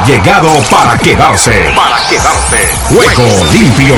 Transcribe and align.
ha 0.00 0.06
llegado 0.06 0.48
para 0.70 0.96
quedarse. 0.98 1.52
Para 1.76 2.08
quedarse. 2.08 2.56
Juego 2.88 3.44
limpio. 3.52 3.94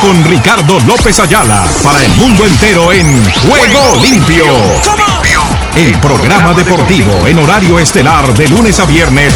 Con 0.00 0.24
Ricardo 0.24 0.78
López 0.80 1.18
Ayala 1.20 1.64
para 1.82 2.04
el 2.04 2.10
mundo 2.12 2.44
entero 2.44 2.92
en 2.92 3.24
Juego 3.32 4.02
limpio. 4.02 4.44
El 5.76 5.98
programa 6.00 6.52
deportivo 6.52 7.26
en 7.26 7.38
horario 7.38 7.78
estelar 7.78 8.26
de 8.34 8.48
lunes 8.48 8.78
a 8.80 8.84
viernes. 8.84 9.34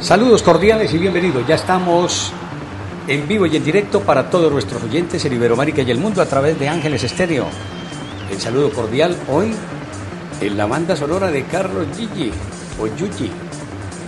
Saludos 0.00 0.42
cordiales 0.42 0.92
y 0.94 0.98
bienvenidos. 0.98 1.46
Ya 1.46 1.56
estamos 1.56 2.32
en 3.08 3.26
vivo 3.28 3.46
y 3.46 3.56
en 3.56 3.64
directo 3.64 4.00
para 4.00 4.30
todos 4.30 4.50
nuestros 4.50 4.82
oyentes 4.82 5.24
en 5.24 5.32
Iberoamérica 5.34 5.82
y 5.82 5.90
el 5.90 5.98
mundo 5.98 6.22
a 6.22 6.26
través 6.26 6.58
de 6.58 6.68
Ángeles 6.68 7.04
Estéreo. 7.04 7.46
El 8.30 8.40
saludo 8.40 8.70
cordial 8.70 9.16
hoy 9.28 9.54
en 10.40 10.56
la 10.56 10.66
banda 10.66 10.96
sonora 10.96 11.30
de 11.30 11.44
Carlos 11.44 11.86
Gigi 11.96 12.30
o 12.80 12.86
Yuji, 12.86 13.30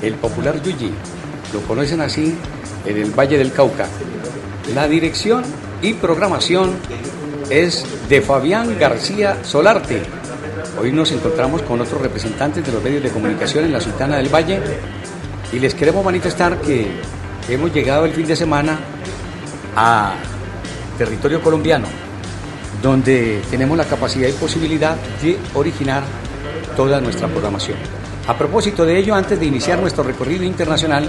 el 0.02 0.15
popular 0.15 0.62
Yuji. 0.62 0.93
Lo 1.52 1.61
conocen 1.62 2.01
así 2.01 2.37
en 2.87 2.97
el 2.97 3.11
Valle 3.11 3.38
del 3.38 3.52
Cauca. 3.52 3.87
La 4.74 4.87
dirección 4.87 5.45
y 5.83 5.95
programación 5.95 6.73
es 7.51 7.85
de 8.09 8.21
Fabián 8.23 8.79
García 8.79 9.38
Solarte. 9.43 10.02
Hoy 10.80 10.93
nos 10.93 11.11
encontramos 11.11 11.62
con 11.62 11.80
otros 11.80 12.01
representantes 12.01 12.65
de 12.65 12.73
los 12.73 12.83
medios 12.83 13.02
de 13.02 13.10
comunicación 13.10 13.65
en 13.65 13.73
la 13.73 13.80
Sultana 13.80 14.16
del 14.16 14.33
Valle 14.33 14.60
y 15.52 15.59
les 15.59 15.74
queremos 15.74 16.05
manifestar 16.05 16.60
que 16.60 16.88
hemos 17.49 17.73
llegado 17.74 18.05
el 18.05 18.12
fin 18.12 18.27
de 18.27 18.37
semana 18.37 18.79
a 19.77 20.15
territorio 20.97 21.43
colombiano, 21.43 21.87
donde 22.83 23.43
tenemos 23.51 23.77
la 23.77 23.84
capacidad 23.84 24.29
y 24.29 24.33
posibilidad 24.33 24.97
de 25.23 25.38
originar 25.55 26.02
toda 26.77 27.01
nuestra 27.01 27.29
programación. 27.29 27.79
A 28.27 28.37
propósito 28.37 28.84
de 28.84 28.98
ello, 28.98 29.15
antes 29.15 29.41
de 29.41 29.47
iniciar 29.47 29.80
nuestro 29.80 30.05
recorrido 30.05 30.45
internacional, 30.45 31.09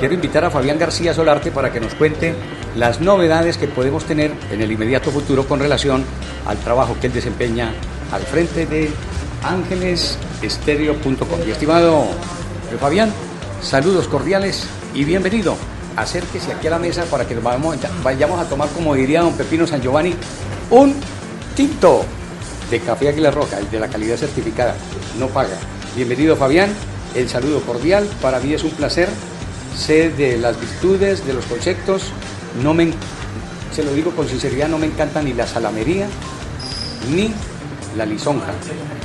quiero 0.00 0.14
invitar 0.14 0.44
a 0.44 0.50
Fabián 0.50 0.78
García 0.78 1.14
Solarte 1.14 1.50
para 1.50 1.72
que 1.72 1.80
nos 1.80 1.94
cuente 1.94 2.34
las 2.76 3.00
novedades 3.00 3.56
que 3.56 3.68
podemos 3.68 4.04
tener 4.04 4.32
en 4.52 4.60
el 4.60 4.70
inmediato 4.70 5.10
futuro 5.10 5.46
con 5.46 5.60
relación 5.60 6.04
al 6.46 6.58
trabajo 6.58 6.96
que 7.00 7.06
él 7.06 7.12
desempeña 7.12 7.72
al 8.12 8.22
frente 8.22 8.66
de 8.66 8.90
ángelesestéreo.com. 9.42 11.40
Y 11.46 11.50
estimado 11.50 12.06
Fabián, 12.80 13.12
saludos 13.62 14.06
cordiales 14.08 14.68
y 14.94 15.04
bienvenido. 15.04 15.56
Acérquese 15.96 16.52
aquí 16.52 16.66
a 16.66 16.70
la 16.70 16.78
mesa 16.78 17.04
para 17.04 17.26
que 17.26 17.34
vayamos 18.04 18.40
a 18.40 18.44
tomar, 18.48 18.68
como 18.70 18.94
diría 18.94 19.22
don 19.22 19.32
Pepino 19.32 19.66
San 19.66 19.80
Giovanni, 19.80 20.14
un 20.70 20.94
de 21.58 22.78
café 22.78 23.08
Águila 23.08 23.32
Roja, 23.32 23.58
el 23.58 23.68
de 23.68 23.80
la 23.80 23.88
calidad 23.88 24.16
certificada. 24.16 24.76
No 25.18 25.26
paga. 25.26 25.56
Bienvenido 25.96 26.36
Fabián, 26.36 26.70
el 27.16 27.28
saludo 27.28 27.60
cordial. 27.62 28.08
Para 28.22 28.38
mí 28.38 28.54
es 28.54 28.62
un 28.62 28.70
placer. 28.70 29.08
Sé 29.76 30.10
de 30.10 30.38
las 30.38 30.60
virtudes, 30.60 31.26
de 31.26 31.32
los 31.32 31.44
conceptos. 31.46 32.12
No 32.62 32.74
me, 32.74 32.92
se 33.74 33.82
lo 33.82 33.92
digo 33.92 34.12
con 34.12 34.28
sinceridad, 34.28 34.68
no 34.68 34.78
me 34.78 34.86
encanta 34.86 35.20
ni 35.20 35.32
la 35.32 35.48
salamería 35.48 36.06
ni 37.12 37.32
la 37.96 38.06
lisonja. 38.06 38.52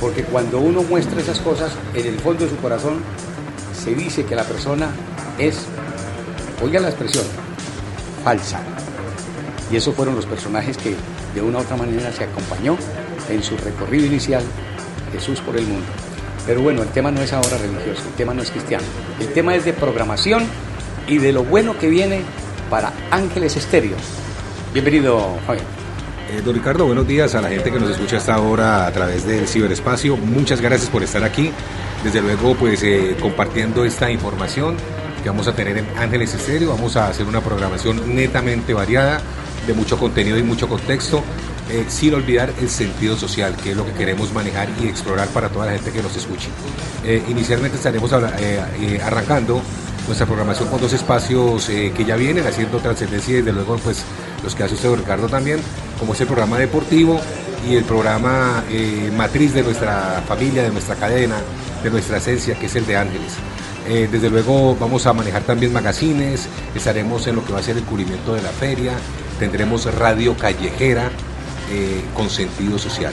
Porque 0.00 0.22
cuando 0.22 0.60
uno 0.60 0.84
muestra 0.84 1.20
esas 1.20 1.40
cosas, 1.40 1.72
en 1.92 2.06
el 2.06 2.20
fondo 2.20 2.44
de 2.44 2.50
su 2.50 2.56
corazón 2.58 3.00
se 3.84 3.96
dice 3.96 4.24
que 4.26 4.36
la 4.36 4.44
persona 4.44 4.90
es 5.38 5.56
oiga 6.62 6.78
la 6.78 6.90
expresión, 6.90 7.24
falsa. 8.22 8.60
Y 9.72 9.76
esos 9.76 9.92
fueron 9.92 10.14
los 10.14 10.26
personajes 10.26 10.76
que 10.76 10.94
de 11.34 11.42
una 11.42 11.58
u 11.58 11.60
otra 11.62 11.76
manera 11.76 12.12
se 12.12 12.24
acompañó 12.24 12.76
en 13.28 13.42
su 13.42 13.56
recorrido 13.56 14.06
inicial, 14.06 14.42
Jesús 15.12 15.40
por 15.40 15.56
el 15.56 15.66
mundo. 15.66 15.86
Pero 16.46 16.60
bueno, 16.60 16.82
el 16.82 16.88
tema 16.88 17.10
no 17.10 17.20
es 17.22 17.32
ahora 17.32 17.56
religioso, 17.58 18.02
el 18.06 18.14
tema 18.14 18.34
no 18.34 18.42
es 18.42 18.50
cristiano, 18.50 18.84
el 19.20 19.28
tema 19.32 19.54
es 19.54 19.64
de 19.64 19.72
programación 19.72 20.44
y 21.06 21.18
de 21.18 21.32
lo 21.32 21.44
bueno 21.44 21.78
que 21.78 21.88
viene 21.88 22.22
para 22.70 22.92
Ángeles 23.10 23.56
Estéreo. 23.56 23.96
Bienvenido, 24.72 25.38
Fabián. 25.46 25.66
Eh, 26.30 26.40
don 26.44 26.54
Ricardo, 26.54 26.86
buenos 26.86 27.06
días 27.06 27.34
a 27.34 27.40
la 27.40 27.48
gente 27.48 27.70
que 27.70 27.78
nos 27.78 27.90
escucha 27.90 28.16
hasta 28.16 28.34
ahora 28.34 28.86
a 28.86 28.92
través 28.92 29.26
del 29.26 29.46
ciberespacio. 29.46 30.16
Muchas 30.16 30.60
gracias 30.60 30.90
por 30.90 31.02
estar 31.02 31.22
aquí. 31.22 31.52
Desde 32.02 32.20
luego, 32.20 32.54
pues 32.54 32.82
eh, 32.82 33.16
compartiendo 33.20 33.84
esta 33.84 34.10
información 34.10 34.76
que 35.22 35.28
vamos 35.28 35.48
a 35.48 35.54
tener 35.54 35.78
en 35.78 35.86
Ángeles 35.98 36.34
Estéreo. 36.34 36.70
Vamos 36.70 36.96
a 36.96 37.08
hacer 37.08 37.26
una 37.26 37.40
programación 37.40 38.14
netamente 38.14 38.74
variada, 38.74 39.20
de 39.66 39.74
mucho 39.74 39.98
contenido 39.98 40.38
y 40.38 40.42
mucho 40.42 40.68
contexto, 40.68 41.22
eh, 41.70 41.86
sin 41.88 42.12
olvidar 42.12 42.52
el 42.60 42.68
sentido 42.68 43.16
social, 43.16 43.56
que 43.56 43.70
es 43.70 43.76
lo 43.76 43.86
que 43.86 43.92
queremos 43.92 44.32
manejar 44.34 44.68
y 44.82 44.86
explorar 44.86 45.28
para 45.28 45.48
toda 45.48 45.66
la 45.66 45.72
gente 45.72 45.92
que 45.92 46.02
nos 46.02 46.14
escuche. 46.14 46.48
Eh, 47.04 47.22
inicialmente 47.28 47.78
estaremos 47.78 48.10
eh, 48.12 49.00
arrancando 49.02 49.62
nuestra 50.06 50.26
programación 50.26 50.68
con 50.68 50.78
dos 50.78 50.92
espacios 50.92 51.66
que 51.66 52.04
ya 52.06 52.16
vienen 52.16 52.46
haciendo 52.46 52.76
trascendencia 52.78 53.32
y 53.32 53.36
desde 53.36 53.54
luego 53.54 53.78
pues 53.78 54.04
los 54.42 54.54
que 54.54 54.62
hace 54.62 54.74
usted 54.74 54.94
Ricardo 54.94 55.28
también, 55.28 55.60
como 55.98 56.12
es 56.12 56.20
el 56.20 56.26
programa 56.26 56.58
deportivo 56.58 57.18
y 57.66 57.76
el 57.76 57.84
programa 57.84 58.62
matriz 59.16 59.54
de 59.54 59.62
nuestra 59.62 60.22
familia, 60.28 60.62
de 60.62 60.68
nuestra 60.68 60.96
cadena, 60.96 61.36
de 61.82 61.88
nuestra 61.90 62.18
esencia, 62.18 62.54
que 62.54 62.66
es 62.66 62.76
el 62.76 62.84
de 62.84 62.98
Ángeles. 62.98 63.32
Desde 63.88 64.28
luego 64.28 64.76
vamos 64.78 65.06
a 65.06 65.14
manejar 65.14 65.44
también 65.44 65.72
magazines, 65.72 66.48
estaremos 66.74 67.26
en 67.26 67.36
lo 67.36 67.44
que 67.46 67.54
va 67.54 67.60
a 67.60 67.62
ser 67.62 67.78
el 67.78 67.84
cubrimiento 67.84 68.34
de 68.34 68.42
la 68.42 68.50
feria, 68.50 68.92
tendremos 69.38 69.92
radio 69.94 70.36
callejera 70.36 71.10
eh, 71.70 72.02
con 72.14 72.30
sentido 72.30 72.78
social. 72.78 73.12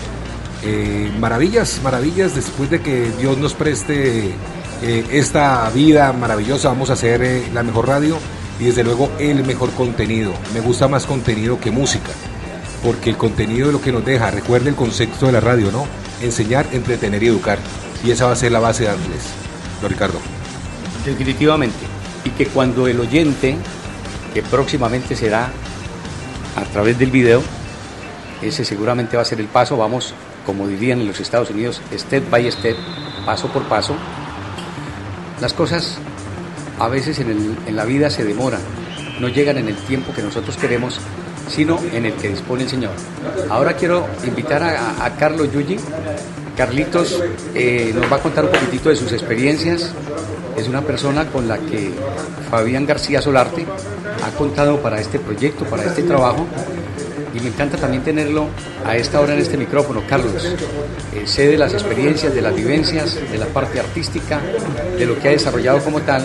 Eh, 0.63 1.11
maravillas, 1.19 1.81
maravillas, 1.83 2.35
después 2.35 2.69
de 2.69 2.81
que 2.81 3.11
Dios 3.19 3.37
nos 3.37 3.53
preste 3.53 4.33
esta 4.81 5.69
vida 5.69 6.11
maravillosa, 6.11 6.69
vamos 6.69 6.89
a 6.89 6.93
hacer 6.93 7.49
la 7.53 7.61
mejor 7.61 7.87
radio 7.87 8.17
y 8.61 8.65
desde 8.65 8.83
luego 8.83 9.09
el 9.19 9.43
mejor 9.43 9.71
contenido. 9.71 10.33
Me 10.53 10.59
gusta 10.59 10.87
más 10.87 11.07
contenido 11.07 11.59
que 11.59 11.71
música, 11.71 12.11
porque 12.83 13.09
el 13.09 13.17
contenido 13.17 13.67
es 13.67 13.73
lo 13.73 13.81
que 13.81 13.91
nos 13.91 14.05
deja, 14.05 14.29
recuerde 14.29 14.69
el 14.69 14.75
concepto 14.75 15.25
de 15.25 15.31
la 15.31 15.39
radio, 15.39 15.71
¿no? 15.71 15.87
Enseñar, 16.21 16.67
entretener 16.71 17.23
y 17.23 17.27
educar. 17.27 17.57
Y 18.03 18.11
esa 18.11 18.27
va 18.27 18.33
a 18.33 18.35
ser 18.35 18.51
la 18.51 18.59
base 18.59 18.83
de 18.83 18.89
Ángeles. 18.89 19.23
Don 19.81 19.89
Ricardo. 19.89 20.19
Definitivamente. 21.03 21.79
Y 22.23 22.29
que 22.29 22.45
cuando 22.47 22.87
el 22.87 22.99
oyente, 22.99 23.57
que 24.33 24.43
próximamente 24.43 25.15
será 25.15 25.49
a 26.55 26.63
través 26.63 26.97
del 26.97 27.11
video, 27.11 27.41
ese 28.41 28.65
seguramente 28.65 29.15
va 29.15 29.23
a 29.23 29.25
ser 29.25 29.39
el 29.39 29.47
paso, 29.47 29.77
vamos, 29.77 30.13
como 30.45 30.67
dirían 30.67 30.99
en 30.99 31.07
los 31.07 31.19
Estados 31.19 31.49
Unidos, 31.49 31.81
step 31.93 32.29
by 32.29 32.51
step, 32.51 32.75
paso 33.25 33.47
por 33.47 33.63
paso. 33.63 33.95
Las 35.39 35.53
cosas 35.53 35.97
a 36.79 36.87
veces 36.87 37.19
en, 37.19 37.75
la 37.75 37.85
vida 37.85 38.09
se 38.09 38.23
demoran, 38.23 38.61
no 39.19 39.27
llegan 39.27 39.57
en 39.57 39.67
el 39.67 39.75
tiempo 39.75 40.13
que 40.13 40.21
nosotros 40.21 40.57
queremos, 40.57 40.99
sino 41.47 41.79
en 41.93 42.05
el 42.05 42.13
que 42.13 42.29
dispone 42.29 42.63
el 42.63 42.69
Señor. 42.69 42.91
Ahora 43.49 43.73
quiero 43.73 44.07
invitar 44.25 44.63
a, 44.63 45.15
Carlos 45.17 45.51
Yuyi. 45.51 45.77
Carlitos 46.57 47.23
eh, 47.55 47.91
nos 47.95 48.11
va 48.11 48.17
a 48.17 48.19
contar 48.19 48.43
un 48.43 48.51
poquitito 48.51 48.89
de 48.89 48.95
sus 48.95 49.11
experiencias 49.13 49.93
es 50.57 50.67
una 50.67 50.81
persona 50.81 51.25
con 51.25 51.47
la 51.47 51.57
que 51.57 51.91
Fabián 52.49 52.85
García 52.85 53.21
Solarte 53.21 53.65
contado 54.31 54.81
para 54.81 54.99
este 54.99 55.19
proyecto, 55.19 55.65
para 55.65 55.83
este 55.83 56.03
trabajo. 56.03 56.45
Y 57.33 57.39
me 57.39 57.47
encanta 57.47 57.77
también 57.77 58.03
tenerlo 58.03 58.47
a 58.85 58.97
esta 58.97 59.21
hora 59.21 59.33
en 59.33 59.39
este 59.39 59.57
micrófono, 59.57 60.03
Carlos. 60.07 60.43
Eh, 61.13 61.23
sé 61.25 61.47
de 61.47 61.57
las 61.57 61.73
experiencias, 61.73 62.33
de 62.33 62.41
las 62.41 62.53
vivencias, 62.53 63.17
de 63.31 63.37
la 63.37 63.45
parte 63.45 63.79
artística, 63.79 64.41
de 64.97 65.05
lo 65.05 65.17
que 65.17 65.29
ha 65.29 65.31
desarrollado 65.31 65.81
como 65.81 66.01
tal, 66.01 66.23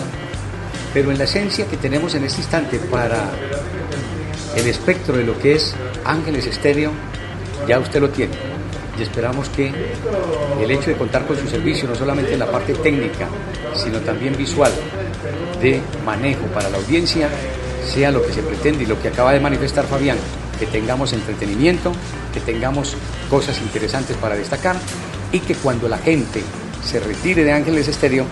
pero 0.93 1.11
en 1.11 1.17
la 1.17 1.23
esencia 1.23 1.65
que 1.65 1.77
tenemos 1.77 2.13
en 2.15 2.25
este 2.25 2.41
instante 2.41 2.79
para 2.79 3.29
el 4.55 4.67
espectro 4.67 5.15
de 5.15 5.23
lo 5.23 5.37
que 5.39 5.55
es 5.55 5.73
Ángeles 6.03 6.45
Estéreo, 6.45 6.91
ya 7.67 7.79
usted 7.79 8.01
lo 8.01 8.09
tiene 8.09 8.33
y 8.97 9.03
esperamos 9.03 9.49
que 9.49 9.71
el 10.59 10.71
hecho 10.71 10.89
de 10.89 10.95
contar 10.95 11.25
con 11.25 11.37
su 11.37 11.47
servicio, 11.47 11.87
no 11.87 11.95
solamente 11.95 12.33
en 12.33 12.39
la 12.39 12.49
parte 12.49 12.73
técnica, 12.73 13.27
sino 13.75 13.99
también 13.99 14.35
visual 14.35 14.71
de 15.61 15.81
manejo 16.05 16.45
para 16.47 16.69
la 16.69 16.77
audiencia, 16.77 17.29
sea 17.87 18.11
lo 18.11 18.25
que 18.25 18.33
se 18.33 18.43
pretende 18.43 18.83
y 18.83 18.87
lo 18.87 19.01
que 19.01 19.07
acaba 19.07 19.33
de 19.33 19.39
manifestar 19.39 19.85
Fabián, 19.85 20.17
que 20.59 20.65
tengamos 20.65 21.13
entretenimiento, 21.13 21.91
que 22.33 22.39
tengamos 22.39 22.95
cosas 23.29 23.59
interesantes 23.61 24.17
para 24.17 24.35
destacar 24.35 24.75
y 25.31 25.39
que 25.39 25.55
cuando 25.55 25.87
la 25.87 25.97
gente 25.97 26.43
se 26.83 26.99
retire 26.99 27.43
de 27.43 27.53
Ángeles 27.53 27.87
Estéreo, 27.87 28.25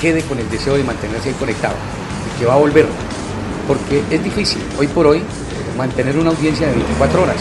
quede 0.00 0.22
con 0.22 0.38
el 0.38 0.50
deseo 0.50 0.76
de 0.76 0.84
mantenerse 0.84 1.28
ahí 1.28 1.34
conectado 1.34 1.74
y 2.34 2.40
que 2.40 2.46
va 2.46 2.54
a 2.54 2.58
volver, 2.58 2.86
porque 3.66 4.02
es 4.10 4.22
difícil 4.22 4.62
hoy 4.78 4.86
por 4.88 5.06
hoy 5.06 5.22
mantener 5.76 6.16
una 6.18 6.30
audiencia 6.30 6.66
de 6.66 6.74
24 6.74 7.22
horas 7.22 7.36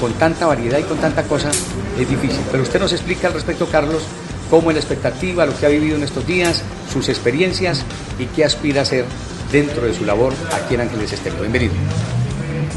con 0.00 0.12
tanta 0.14 0.46
variedad 0.46 0.78
y 0.78 0.82
con 0.82 0.98
tanta 0.98 1.22
cosa 1.24 1.50
es 1.50 2.08
difícil. 2.08 2.40
Pero 2.50 2.62
usted 2.62 2.80
nos 2.80 2.92
explica 2.92 3.28
al 3.28 3.34
respecto, 3.34 3.66
Carlos, 3.66 4.02
cómo 4.50 4.70
es 4.70 4.76
la 4.76 4.80
expectativa, 4.80 5.46
lo 5.46 5.56
que 5.58 5.66
ha 5.66 5.70
vivido 5.70 5.96
en 5.96 6.02
estos 6.02 6.26
días, 6.26 6.62
sus 6.92 7.08
experiencias 7.08 7.84
y 8.18 8.26
qué 8.26 8.44
aspira 8.44 8.80
a 8.80 8.82
hacer 8.82 9.04
dentro 9.54 9.86
de 9.86 9.94
su 9.94 10.04
labor 10.04 10.32
aquí 10.52 10.74
en 10.74 10.80
Ángeles 10.80 11.12
Estéreo. 11.12 11.40
Bienvenido. 11.40 11.72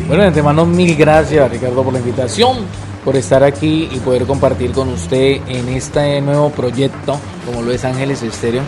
Bueno, 0.07 0.21
de 0.21 0.27
antemano, 0.27 0.63
mil 0.63 0.95
gracias, 0.95 1.50
Ricardo, 1.50 1.83
por 1.83 1.91
la 1.91 2.00
invitación. 2.00 2.57
por 3.03 3.15
estar 3.15 3.41
aquí 3.41 3.88
y 3.89 4.00
poder 4.00 4.25
compartir 4.25 4.74
con 4.74 4.89
usted 4.89 5.39
en 5.47 5.69
este 5.69 6.19
nuevo 6.19 6.50
proyecto, 6.50 7.18
como 7.45 7.62
lo 7.62 7.71
es 7.71 7.85
Ángeles 7.85 8.21
Estéreo. 8.21 8.63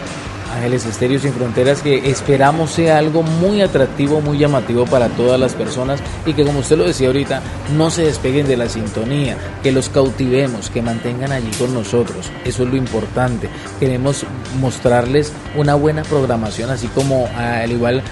Ángeles 0.56 0.86
Estéreo 0.86 1.20
Sin 1.20 1.34
Fronteras, 1.34 1.82
que 1.82 2.10
esperamos 2.10 2.72
sea 2.72 2.98
algo 2.98 3.24
muy 3.24 3.62
atractivo, 3.62 4.22
muy 4.22 4.38
llamativo 4.38 4.86
para 4.86 5.08
todas 5.10 5.40
las 5.40 5.54
personas 5.54 6.00
y 6.26 6.34
que 6.34 6.44
como 6.44 6.60
usted 6.60 6.78
lo 6.78 6.86
decía 6.86 7.08
ahorita, 7.08 7.42
no 7.78 7.90
se 7.92 8.04
despeguen 8.04 8.48
de 8.48 8.58
la 8.58 8.70
sintonía, 8.70 9.38
que 9.64 9.72
los 9.72 9.90
cautivemos, 9.90 10.70
que 10.70 10.82
mantengan 10.82 11.32
allí 11.32 11.52
con 11.58 11.74
nosotros. 11.74 12.32
Eso 12.46 12.64
es 12.64 12.70
lo 12.70 12.76
importante. 12.76 13.50
Queremos 13.80 14.26
mostrarles 14.60 15.32
una 15.56 15.76
buena 15.76 16.04
programación, 16.04 16.70
así 16.70 16.88
como 16.88 17.30
al 17.38 17.72
igual 17.72 18.04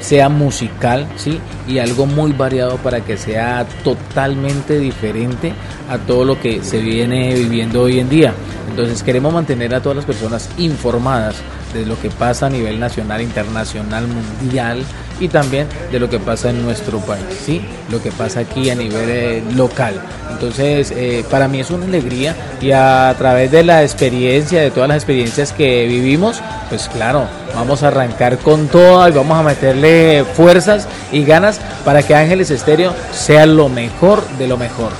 sea 0.00 0.28
musical, 0.28 1.06
¿sí? 1.16 1.40
Y 1.66 1.78
algo 1.78 2.04
muy 2.04 2.32
variado 2.32 2.76
para 2.76 3.00
que 3.00 3.16
sea 3.16 3.66
totalmente 3.82 4.78
diferente 4.78 5.54
a 5.88 5.98
todo 5.98 6.24
lo 6.24 6.40
que 6.40 6.62
se 6.62 6.78
viene 6.78 7.34
viviendo 7.34 7.82
hoy 7.82 8.00
en 8.00 8.08
día. 8.10 8.34
Entonces 8.68 9.02
queremos 9.02 9.32
mantener 9.32 9.74
a 9.74 9.80
todas 9.80 9.96
las 9.96 10.04
personas 10.04 10.50
informadas 10.58 11.36
de 11.74 11.84
lo 11.84 12.00
que 12.00 12.10
pasa 12.10 12.46
a 12.46 12.50
nivel 12.50 12.80
nacional, 12.80 13.20
internacional, 13.20 14.06
mundial 14.06 14.84
y 15.20 15.28
también 15.28 15.68
de 15.92 16.00
lo 16.00 16.08
que 16.08 16.18
pasa 16.18 16.50
en 16.50 16.62
nuestro 16.62 16.98
país, 17.00 17.24
¿sí? 17.44 17.60
Lo 17.90 18.02
que 18.02 18.10
pasa 18.10 18.40
aquí 18.40 18.70
a 18.70 18.74
nivel 18.74 19.08
eh, 19.08 19.42
local. 19.54 20.00
Entonces, 20.30 20.92
eh, 20.96 21.24
para 21.30 21.48
mí 21.48 21.60
es 21.60 21.70
una 21.70 21.84
alegría 21.84 22.34
y 22.60 22.72
a 22.72 23.14
través 23.18 23.50
de 23.50 23.62
la 23.62 23.82
experiencia, 23.82 24.60
de 24.60 24.70
todas 24.70 24.88
las 24.88 24.96
experiencias 24.96 25.52
que 25.52 25.86
vivimos, 25.86 26.40
pues 26.68 26.88
claro, 26.88 27.26
vamos 27.54 27.82
a 27.82 27.88
arrancar 27.88 28.38
con 28.38 28.68
todo 28.68 29.08
y 29.08 29.12
vamos 29.12 29.38
a 29.38 29.42
meterle 29.42 30.24
fuerzas 30.34 30.88
y 31.12 31.24
ganas 31.24 31.60
para 31.84 32.02
que 32.02 32.14
Ángeles 32.14 32.50
Estéreo 32.50 32.92
sea 33.12 33.46
lo 33.46 33.68
mejor 33.68 34.26
de 34.38 34.48
lo 34.48 34.56
mejor. 34.56 34.90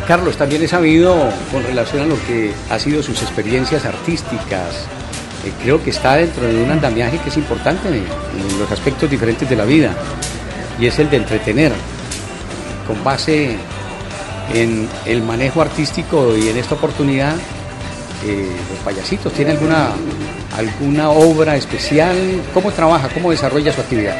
Carlos, 0.00 0.36
también 0.36 0.62
he 0.62 0.68
sabido 0.68 1.14
con 1.52 1.62
relación 1.62 2.02
a 2.02 2.06
lo 2.06 2.16
que 2.26 2.52
ha 2.70 2.78
sido 2.78 3.02
sus 3.02 3.22
experiencias 3.22 3.84
artísticas, 3.84 4.86
eh, 5.44 5.52
creo 5.62 5.82
que 5.82 5.90
está 5.90 6.16
dentro 6.16 6.46
de 6.46 6.62
un 6.62 6.70
andamiaje 6.70 7.18
que 7.18 7.28
es 7.28 7.36
importante 7.36 7.88
en, 7.88 8.04
los 8.58 8.70
aspectos 8.70 9.10
diferentes 9.10 9.48
de 9.48 9.56
la 9.56 9.64
vida, 9.64 9.94
y 10.78 10.86
es 10.86 10.98
el 10.98 11.10
de 11.10 11.18
entretener, 11.18 11.72
con 12.86 13.02
base 13.04 13.56
en 14.52 14.88
el 15.06 15.22
manejo 15.22 15.62
artístico 15.62 16.36
y 16.36 16.48
en 16.48 16.56
esta 16.56 16.74
oportunidad, 16.74 17.34
eh, 18.26 18.48
los 18.70 18.78
payasitos, 18.84 19.32
¿tiene 19.32 19.52
alguna, 19.52 19.90
alguna 20.56 21.10
obra 21.10 21.56
especial? 21.56 22.16
¿Cómo 22.52 22.72
trabaja? 22.72 23.08
¿Cómo 23.08 23.30
desarrolla 23.30 23.72
su 23.72 23.80
actividad? 23.80 24.16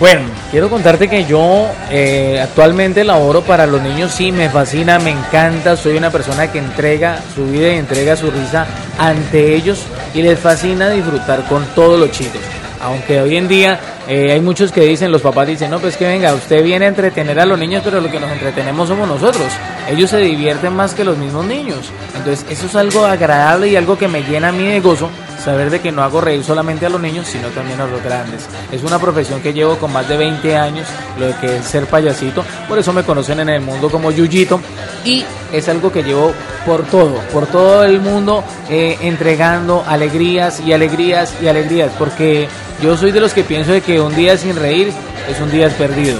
Bueno, 0.00 0.22
quiero 0.50 0.70
contarte 0.70 1.08
que 1.08 1.26
yo 1.26 1.68
eh, 1.90 2.40
actualmente 2.42 3.04
laboro 3.04 3.42
para 3.42 3.66
los 3.66 3.82
niños, 3.82 4.10
sí, 4.10 4.32
me 4.32 4.48
fascina, 4.48 4.98
me 4.98 5.10
encanta, 5.10 5.76
soy 5.76 5.98
una 5.98 6.10
persona 6.10 6.50
que 6.50 6.58
entrega 6.58 7.20
su 7.34 7.44
vida 7.44 7.74
y 7.74 7.76
entrega 7.76 8.16
su 8.16 8.30
risa 8.30 8.66
ante 8.98 9.54
ellos 9.54 9.84
y 10.14 10.22
les 10.22 10.38
fascina 10.38 10.88
disfrutar 10.88 11.44
con 11.46 11.66
todos 11.74 12.00
los 12.00 12.10
chicos. 12.12 12.40
Aunque 12.80 13.20
hoy 13.20 13.36
en 13.36 13.46
día 13.46 13.78
eh, 14.08 14.32
hay 14.32 14.40
muchos 14.40 14.72
que 14.72 14.80
dicen, 14.80 15.12
los 15.12 15.20
papás 15.20 15.46
dicen, 15.46 15.70
no, 15.70 15.78
pues 15.80 15.98
que 15.98 16.06
venga, 16.06 16.32
usted 16.32 16.64
viene 16.64 16.86
a 16.86 16.88
entretener 16.88 17.38
a 17.38 17.44
los 17.44 17.58
niños, 17.58 17.82
pero 17.84 18.00
lo 18.00 18.10
que 18.10 18.18
nos 18.18 18.32
entretenemos 18.32 18.88
somos 18.88 19.06
nosotros. 19.06 19.48
Ellos 19.86 20.08
se 20.08 20.16
divierten 20.16 20.72
más 20.72 20.94
que 20.94 21.04
los 21.04 21.18
mismos 21.18 21.44
niños. 21.44 21.92
Entonces, 22.16 22.46
eso 22.48 22.64
es 22.68 22.74
algo 22.74 23.04
agradable 23.04 23.68
y 23.68 23.76
algo 23.76 23.98
que 23.98 24.08
me 24.08 24.22
llena 24.22 24.48
a 24.48 24.52
mí 24.52 24.66
de 24.66 24.80
gozo 24.80 25.10
saber 25.40 25.70
de 25.70 25.80
que 25.80 25.92
no 25.92 26.02
hago 26.02 26.20
reír 26.20 26.44
solamente 26.44 26.86
a 26.86 26.88
los 26.88 27.00
niños, 27.00 27.26
sino 27.26 27.48
también 27.48 27.80
a 27.80 27.86
los 27.86 28.02
grandes. 28.02 28.46
Es 28.70 28.82
una 28.82 28.98
profesión 28.98 29.40
que 29.40 29.52
llevo 29.52 29.76
con 29.76 29.92
más 29.92 30.08
de 30.08 30.16
20 30.16 30.56
años, 30.56 30.86
lo 31.18 31.38
que 31.40 31.56
es 31.56 31.64
ser 31.64 31.86
payasito, 31.86 32.44
por 32.68 32.78
eso 32.78 32.92
me 32.92 33.02
conocen 33.02 33.40
en 33.40 33.48
el 33.48 33.60
mundo 33.60 33.90
como 33.90 34.10
Yuyito 34.10 34.60
y 35.04 35.24
es 35.52 35.68
algo 35.68 35.90
que 35.90 36.02
llevo 36.02 36.32
por 36.66 36.84
todo, 36.84 37.16
por 37.32 37.46
todo 37.46 37.84
el 37.84 38.00
mundo 38.00 38.44
eh, 38.68 38.98
entregando 39.00 39.84
alegrías 39.86 40.60
y 40.60 40.72
alegrías 40.72 41.34
y 41.42 41.48
alegrías, 41.48 41.90
porque 41.98 42.48
yo 42.82 42.96
soy 42.96 43.12
de 43.12 43.20
los 43.20 43.32
que 43.32 43.44
pienso 43.44 43.72
de 43.72 43.80
que 43.80 44.00
un 44.00 44.14
día 44.14 44.36
sin 44.36 44.56
reír 44.56 44.92
es 45.28 45.40
un 45.40 45.50
día 45.50 45.68
perdido. 45.70 46.18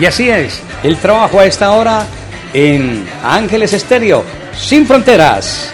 Y 0.00 0.06
así 0.06 0.28
es, 0.28 0.60
el 0.82 0.96
trabajo 0.96 1.38
a 1.38 1.46
esta 1.46 1.70
hora 1.72 2.04
en 2.52 3.06
Ángeles 3.22 3.72
Estéreo, 3.72 4.24
sin 4.56 4.86
fronteras. 4.86 5.73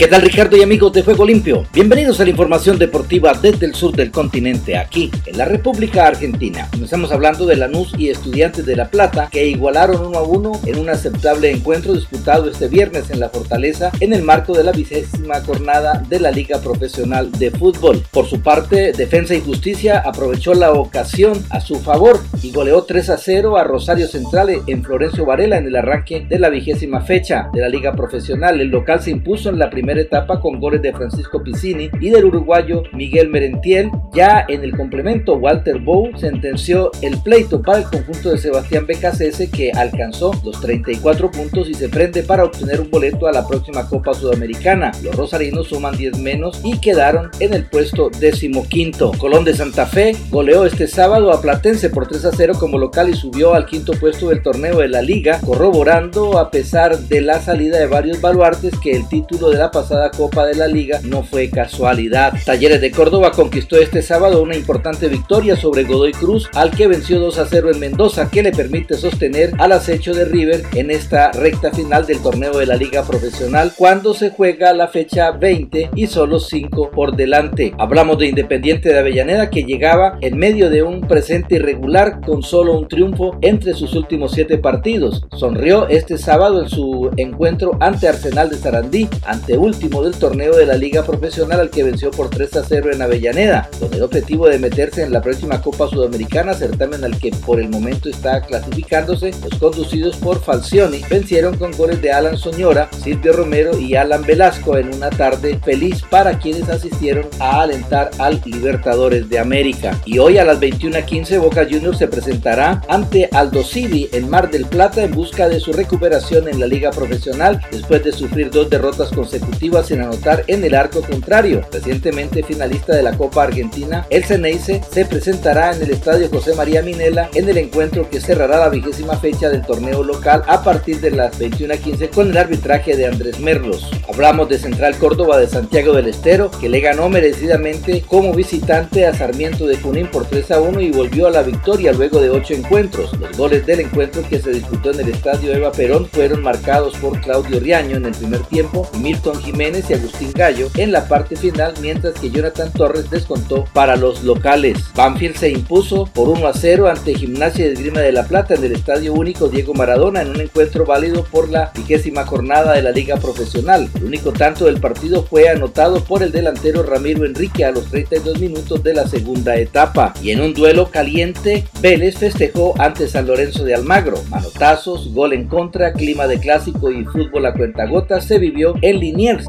¿Qué 0.00 0.08
tal 0.08 0.22
Ricardo 0.22 0.56
y 0.56 0.62
amigos 0.62 0.94
de 0.94 1.02
Fuego 1.02 1.26
Limpio? 1.26 1.66
Bienvenidos 1.74 2.18
a 2.20 2.24
la 2.24 2.30
información 2.30 2.78
deportiva 2.78 3.34
desde 3.34 3.66
el 3.66 3.74
sur 3.74 3.94
del 3.94 4.10
continente, 4.10 4.78
aquí 4.78 5.10
en 5.26 5.36
la 5.36 5.44
República 5.44 6.06
Argentina. 6.06 6.68
Comenzamos 6.70 7.12
hablando 7.12 7.44
de 7.44 7.56
Lanús 7.56 7.92
y 7.98 8.08
Estudiantes 8.08 8.64
de 8.64 8.76
La 8.76 8.88
Plata 8.88 9.28
que 9.30 9.46
igualaron 9.46 10.06
uno 10.06 10.16
a 10.16 10.22
uno 10.22 10.52
en 10.64 10.78
un 10.78 10.88
aceptable 10.88 11.50
encuentro 11.50 11.92
disputado 11.92 12.48
este 12.48 12.68
viernes 12.68 13.10
en 13.10 13.20
la 13.20 13.28
Fortaleza 13.28 13.92
en 14.00 14.14
el 14.14 14.22
marco 14.22 14.54
de 14.54 14.64
la 14.64 14.72
vigésima 14.72 15.42
jornada 15.42 16.02
de 16.08 16.18
la 16.18 16.30
Liga 16.30 16.62
Profesional 16.62 17.30
de 17.32 17.50
Fútbol. 17.50 18.02
Por 18.10 18.24
su 18.24 18.40
parte, 18.40 18.92
Defensa 18.92 19.34
y 19.34 19.42
Justicia 19.42 19.98
aprovechó 19.98 20.54
la 20.54 20.72
ocasión 20.72 21.44
a 21.50 21.60
su 21.60 21.78
favor 21.78 22.20
y 22.42 22.52
goleó 22.52 22.84
3 22.84 23.10
a 23.10 23.18
0 23.18 23.58
a 23.58 23.64
Rosario 23.64 24.08
Central 24.08 24.48
en 24.66 24.82
Florencio 24.82 25.26
Varela 25.26 25.58
en 25.58 25.66
el 25.66 25.76
arranque 25.76 26.24
de 26.26 26.38
la 26.38 26.48
vigésima 26.48 27.02
fecha 27.02 27.50
de 27.52 27.60
la 27.60 27.68
Liga 27.68 27.92
Profesional. 27.92 28.62
El 28.62 28.68
local 28.68 29.02
se 29.02 29.10
impuso 29.10 29.50
en 29.50 29.58
la 29.58 29.68
primera 29.68 29.89
etapa 29.98 30.40
con 30.40 30.60
goles 30.60 30.82
de 30.82 30.92
Francisco 30.92 31.42
Piccini 31.42 31.90
y 32.00 32.10
del 32.10 32.26
uruguayo 32.26 32.82
Miguel 32.92 33.28
Merentiel. 33.28 33.90
Ya 34.12 34.44
en 34.48 34.64
el 34.64 34.76
complemento, 34.76 35.34
Walter 35.34 35.78
Bow 35.78 36.10
sentenció 36.16 36.90
el 37.02 37.20
pleito 37.22 37.62
para 37.62 37.78
el 37.78 37.84
conjunto 37.84 38.30
de 38.30 38.38
Sebastián 38.38 38.86
BKCS 38.86 39.50
que 39.50 39.72
alcanzó 39.72 40.32
los 40.44 40.60
34 40.60 41.30
puntos 41.30 41.68
y 41.68 41.74
se 41.74 41.88
prende 41.88 42.22
para 42.22 42.44
obtener 42.44 42.80
un 42.80 42.90
boleto 42.90 43.26
a 43.26 43.32
la 43.32 43.46
próxima 43.46 43.88
Copa 43.88 44.14
Sudamericana. 44.14 44.92
Los 45.02 45.14
rosarinos 45.14 45.68
suman 45.68 45.96
10 45.96 46.18
menos 46.18 46.60
y 46.64 46.78
quedaron 46.78 47.30
en 47.40 47.54
el 47.54 47.66
puesto 47.66 48.10
decimoquinto. 48.10 49.12
Colón 49.18 49.44
de 49.44 49.54
Santa 49.54 49.86
Fe 49.86 50.16
goleó 50.30 50.64
este 50.64 50.86
sábado 50.86 51.32
a 51.32 51.40
Platense 51.40 51.90
por 51.90 52.06
3 52.06 52.24
a 52.26 52.32
0 52.32 52.54
como 52.58 52.78
local 52.78 53.08
y 53.08 53.14
subió 53.14 53.54
al 53.54 53.66
quinto 53.66 53.92
puesto 53.92 54.28
del 54.28 54.42
torneo 54.42 54.78
de 54.78 54.88
la 54.88 55.02
liga, 55.02 55.40
corroborando 55.40 56.38
a 56.38 56.50
pesar 56.50 56.98
de 56.98 57.20
la 57.20 57.40
salida 57.40 57.78
de 57.78 57.86
varios 57.86 58.20
baluartes 58.20 58.74
que 58.82 58.92
el 58.92 59.08
título 59.08 59.50
de 59.50 59.58
la 59.58 59.70
pasada 59.80 60.10
Copa 60.10 60.44
de 60.44 60.56
la 60.56 60.66
Liga 60.66 61.00
no 61.04 61.22
fue 61.22 61.48
casualidad. 61.48 62.34
Talleres 62.44 62.82
de 62.82 62.90
Córdoba 62.90 63.32
conquistó 63.32 63.78
este 63.78 64.02
sábado 64.02 64.42
una 64.42 64.54
importante 64.54 65.08
victoria 65.08 65.56
sobre 65.56 65.84
Godoy 65.84 66.12
Cruz, 66.12 66.50
al 66.54 66.70
que 66.70 66.86
venció 66.86 67.18
2 67.18 67.38
a 67.38 67.46
0 67.46 67.70
en 67.72 67.80
Mendoza, 67.80 68.28
que 68.30 68.42
le 68.42 68.52
permite 68.52 68.96
sostener 68.96 69.54
al 69.56 69.72
acecho 69.72 70.12
de 70.12 70.26
River 70.26 70.64
en 70.74 70.90
esta 70.90 71.32
recta 71.32 71.72
final 71.72 72.04
del 72.04 72.20
torneo 72.20 72.58
de 72.58 72.66
la 72.66 72.76
Liga 72.76 73.04
Profesional, 73.04 73.72
cuando 73.74 74.12
se 74.12 74.28
juega 74.28 74.74
la 74.74 74.88
fecha 74.88 75.30
20 75.30 75.92
y 75.94 76.06
solo 76.08 76.40
5 76.40 76.90
por 76.90 77.16
delante. 77.16 77.72
Hablamos 77.78 78.18
de 78.18 78.26
Independiente 78.26 78.90
de 78.90 78.98
Avellaneda, 78.98 79.48
que 79.48 79.64
llegaba 79.64 80.18
en 80.20 80.36
medio 80.36 80.68
de 80.68 80.82
un 80.82 81.00
presente 81.00 81.54
irregular 81.54 82.20
con 82.20 82.42
solo 82.42 82.78
un 82.78 82.86
triunfo 82.86 83.38
entre 83.40 83.72
sus 83.72 83.94
últimos 83.94 84.32
7 84.32 84.58
partidos. 84.58 85.24
Sonrió 85.34 85.88
este 85.88 86.18
sábado 86.18 86.62
en 86.62 86.68
su 86.68 87.10
encuentro 87.16 87.78
ante 87.80 88.08
Arsenal 88.08 88.50
de 88.50 88.56
Sarandí, 88.56 89.08
ante 89.24 89.56
un 89.56 89.69
último 89.70 90.02
del 90.02 90.16
torneo 90.16 90.56
de 90.56 90.66
la 90.66 90.74
Liga 90.74 91.04
Profesional 91.04 91.60
al 91.60 91.70
que 91.70 91.84
venció 91.84 92.10
por 92.10 92.28
3 92.28 92.56
a 92.56 92.64
0 92.64 92.90
en 92.92 93.02
Avellaneda, 93.02 93.70
con 93.78 93.92
el 93.94 94.02
objetivo 94.02 94.48
de 94.48 94.58
meterse 94.58 95.02
en 95.02 95.12
la 95.12 95.22
próxima 95.22 95.62
Copa 95.62 95.88
Sudamericana, 95.88 96.54
certamen 96.54 97.04
al 97.04 97.18
que 97.18 97.30
por 97.30 97.60
el 97.60 97.68
momento 97.68 98.08
está 98.08 98.42
clasificándose. 98.42 99.32
Los 99.42 99.58
conducidos 99.60 100.16
por 100.16 100.42
Falcioni 100.42 101.02
vencieron 101.08 101.56
con 101.56 101.70
goles 101.72 102.02
de 102.02 102.10
Alan 102.10 102.36
Soñora, 102.36 102.90
Silvio 103.02 103.32
Romero 103.32 103.78
y 103.78 103.94
Alan 103.94 104.22
Velasco 104.22 104.76
en 104.76 104.92
una 104.92 105.10
tarde 105.10 105.60
feliz 105.64 106.02
para 106.10 106.38
quienes 106.38 106.68
asistieron 106.68 107.26
a 107.38 107.62
alentar 107.62 108.10
al 108.18 108.40
Libertadores 108.44 109.28
de 109.28 109.38
América. 109.38 110.00
Y 110.04 110.18
hoy 110.18 110.38
a 110.38 110.44
las 110.44 110.58
21:15 110.58 111.38
Boca 111.38 111.64
Juniors 111.64 111.98
se 111.98 112.08
presentará 112.08 112.82
ante 112.88 113.28
Aldo 113.32 113.62
Civi 113.62 114.08
en 114.12 114.28
Mar 114.28 114.50
del 114.50 114.66
Plata 114.66 115.04
en 115.04 115.12
busca 115.12 115.48
de 115.48 115.60
su 115.60 115.72
recuperación 115.72 116.48
en 116.48 116.58
la 116.58 116.66
Liga 116.66 116.90
Profesional 116.90 117.60
después 117.70 118.02
de 118.02 118.12
sufrir 118.12 118.50
dos 118.50 118.68
derrotas 118.68 119.10
consecutivas 119.10 119.49
sin 119.84 120.00
anotar 120.00 120.44
en 120.46 120.64
el 120.64 120.74
arco 120.74 121.00
contrario. 121.02 121.62
Recientemente 121.72 122.42
finalista 122.42 122.94
de 122.94 123.02
la 123.02 123.16
Copa 123.16 123.44
Argentina, 123.44 124.06
el 124.10 124.24
Ceneice 124.24 124.80
se 124.90 125.04
presentará 125.04 125.74
en 125.74 125.82
el 125.82 125.90
Estadio 125.90 126.28
José 126.28 126.54
María 126.54 126.82
Minela 126.82 127.30
en 127.34 127.48
el 127.48 127.58
encuentro 127.58 128.08
que 128.08 128.20
cerrará 128.20 128.58
la 128.58 128.68
vigésima 128.68 129.16
fecha 129.16 129.48
del 129.48 129.62
torneo 129.62 130.02
local 130.02 130.42
a 130.46 130.62
partir 130.62 131.00
de 131.00 131.10
las 131.10 131.38
21.15 131.38 132.10
con 132.10 132.30
el 132.30 132.36
arbitraje 132.36 132.96
de 132.96 133.06
Andrés 133.06 133.38
Merlos. 133.40 133.90
Hablamos 134.08 134.48
de 134.48 134.58
Central 134.58 134.96
Córdoba 134.96 135.38
de 135.38 135.48
Santiago 135.48 135.92
del 135.92 136.08
Estero, 136.08 136.50
que 136.50 136.68
le 136.68 136.80
ganó 136.80 137.08
merecidamente 137.08 138.02
como 138.06 138.32
visitante 138.32 139.06
a 139.06 139.14
Sarmiento 139.14 139.66
de 139.66 139.76
Junín 139.76 140.08
por 140.08 140.26
3 140.26 140.50
a 140.50 140.60
1 140.60 140.80
y 140.80 140.90
volvió 140.90 141.26
a 141.26 141.30
la 141.30 141.42
victoria 141.42 141.92
luego 141.92 142.20
de 142.20 142.30
8 142.30 142.54
encuentros. 142.54 143.12
Los 143.18 143.36
goles 143.36 143.66
del 143.66 143.80
encuentro 143.80 144.22
que 144.28 144.40
se 144.40 144.50
disputó 144.50 144.90
en 144.92 145.00
el 145.00 145.08
Estadio 145.08 145.52
Eva 145.52 145.72
Perón 145.72 146.06
fueron 146.06 146.42
marcados 146.42 146.96
por 146.96 147.20
Claudio 147.20 147.60
Riaño 147.60 147.96
en 147.96 148.06
el 148.06 148.12
primer 148.12 148.40
tiempo 148.44 148.88
y 148.94 148.98
Milton 148.98 149.39
Jiménez 149.40 149.88
y 149.88 149.94
Agustín 149.94 150.32
Gallo 150.32 150.68
en 150.76 150.92
la 150.92 151.08
parte 151.08 151.36
final, 151.36 151.74
mientras 151.80 152.14
que 152.14 152.30
Jonathan 152.30 152.72
Torres 152.72 153.10
descontó 153.10 153.64
para 153.72 153.96
los 153.96 154.22
locales. 154.22 154.78
Banfield 154.94 155.36
se 155.36 155.50
impuso 155.50 156.06
por 156.06 156.28
1 156.28 156.46
a 156.46 156.52
0 156.52 156.88
ante 156.88 157.14
Gimnasia 157.14 157.64
de 157.64 157.72
Esgrima 157.72 158.00
de 158.00 158.12
la 158.12 158.26
Plata 158.26 158.54
en 158.54 158.64
el 158.64 158.72
Estadio 158.72 159.12
Único 159.14 159.48
Diego 159.48 159.74
Maradona 159.74 160.22
en 160.22 160.30
un 160.30 160.40
encuentro 160.40 160.84
válido 160.84 161.24
por 161.24 161.50
la 161.50 161.72
vigésima 161.74 162.24
jornada 162.24 162.74
de 162.74 162.82
la 162.82 162.90
Liga 162.90 163.16
Profesional. 163.16 163.88
El 163.94 164.04
único 164.04 164.32
tanto 164.32 164.66
del 164.66 164.80
partido 164.80 165.22
fue 165.24 165.48
anotado 165.48 166.04
por 166.04 166.22
el 166.22 166.32
delantero 166.32 166.82
Ramiro 166.82 167.24
Enrique 167.24 167.64
a 167.64 167.72
los 167.72 167.86
32 167.86 168.38
minutos 168.40 168.82
de 168.82 168.94
la 168.94 169.06
segunda 169.06 169.56
etapa. 169.56 170.14
Y 170.22 170.30
en 170.30 170.40
un 170.40 170.54
duelo 170.54 170.90
caliente, 170.90 171.64
Vélez 171.80 172.16
festejó 172.16 172.74
ante 172.78 173.08
San 173.08 173.26
Lorenzo 173.26 173.64
de 173.64 173.74
Almagro. 173.74 174.22
Manotazos, 174.28 175.12
gol 175.12 175.32
en 175.32 175.48
contra, 175.48 175.92
clima 175.92 176.26
de 176.26 176.38
clásico 176.38 176.90
y 176.90 177.04
fútbol 177.04 177.46
a 177.46 177.54
cuentagotas 177.54 178.24
se 178.26 178.38
vivió 178.38 178.74
en 178.82 179.00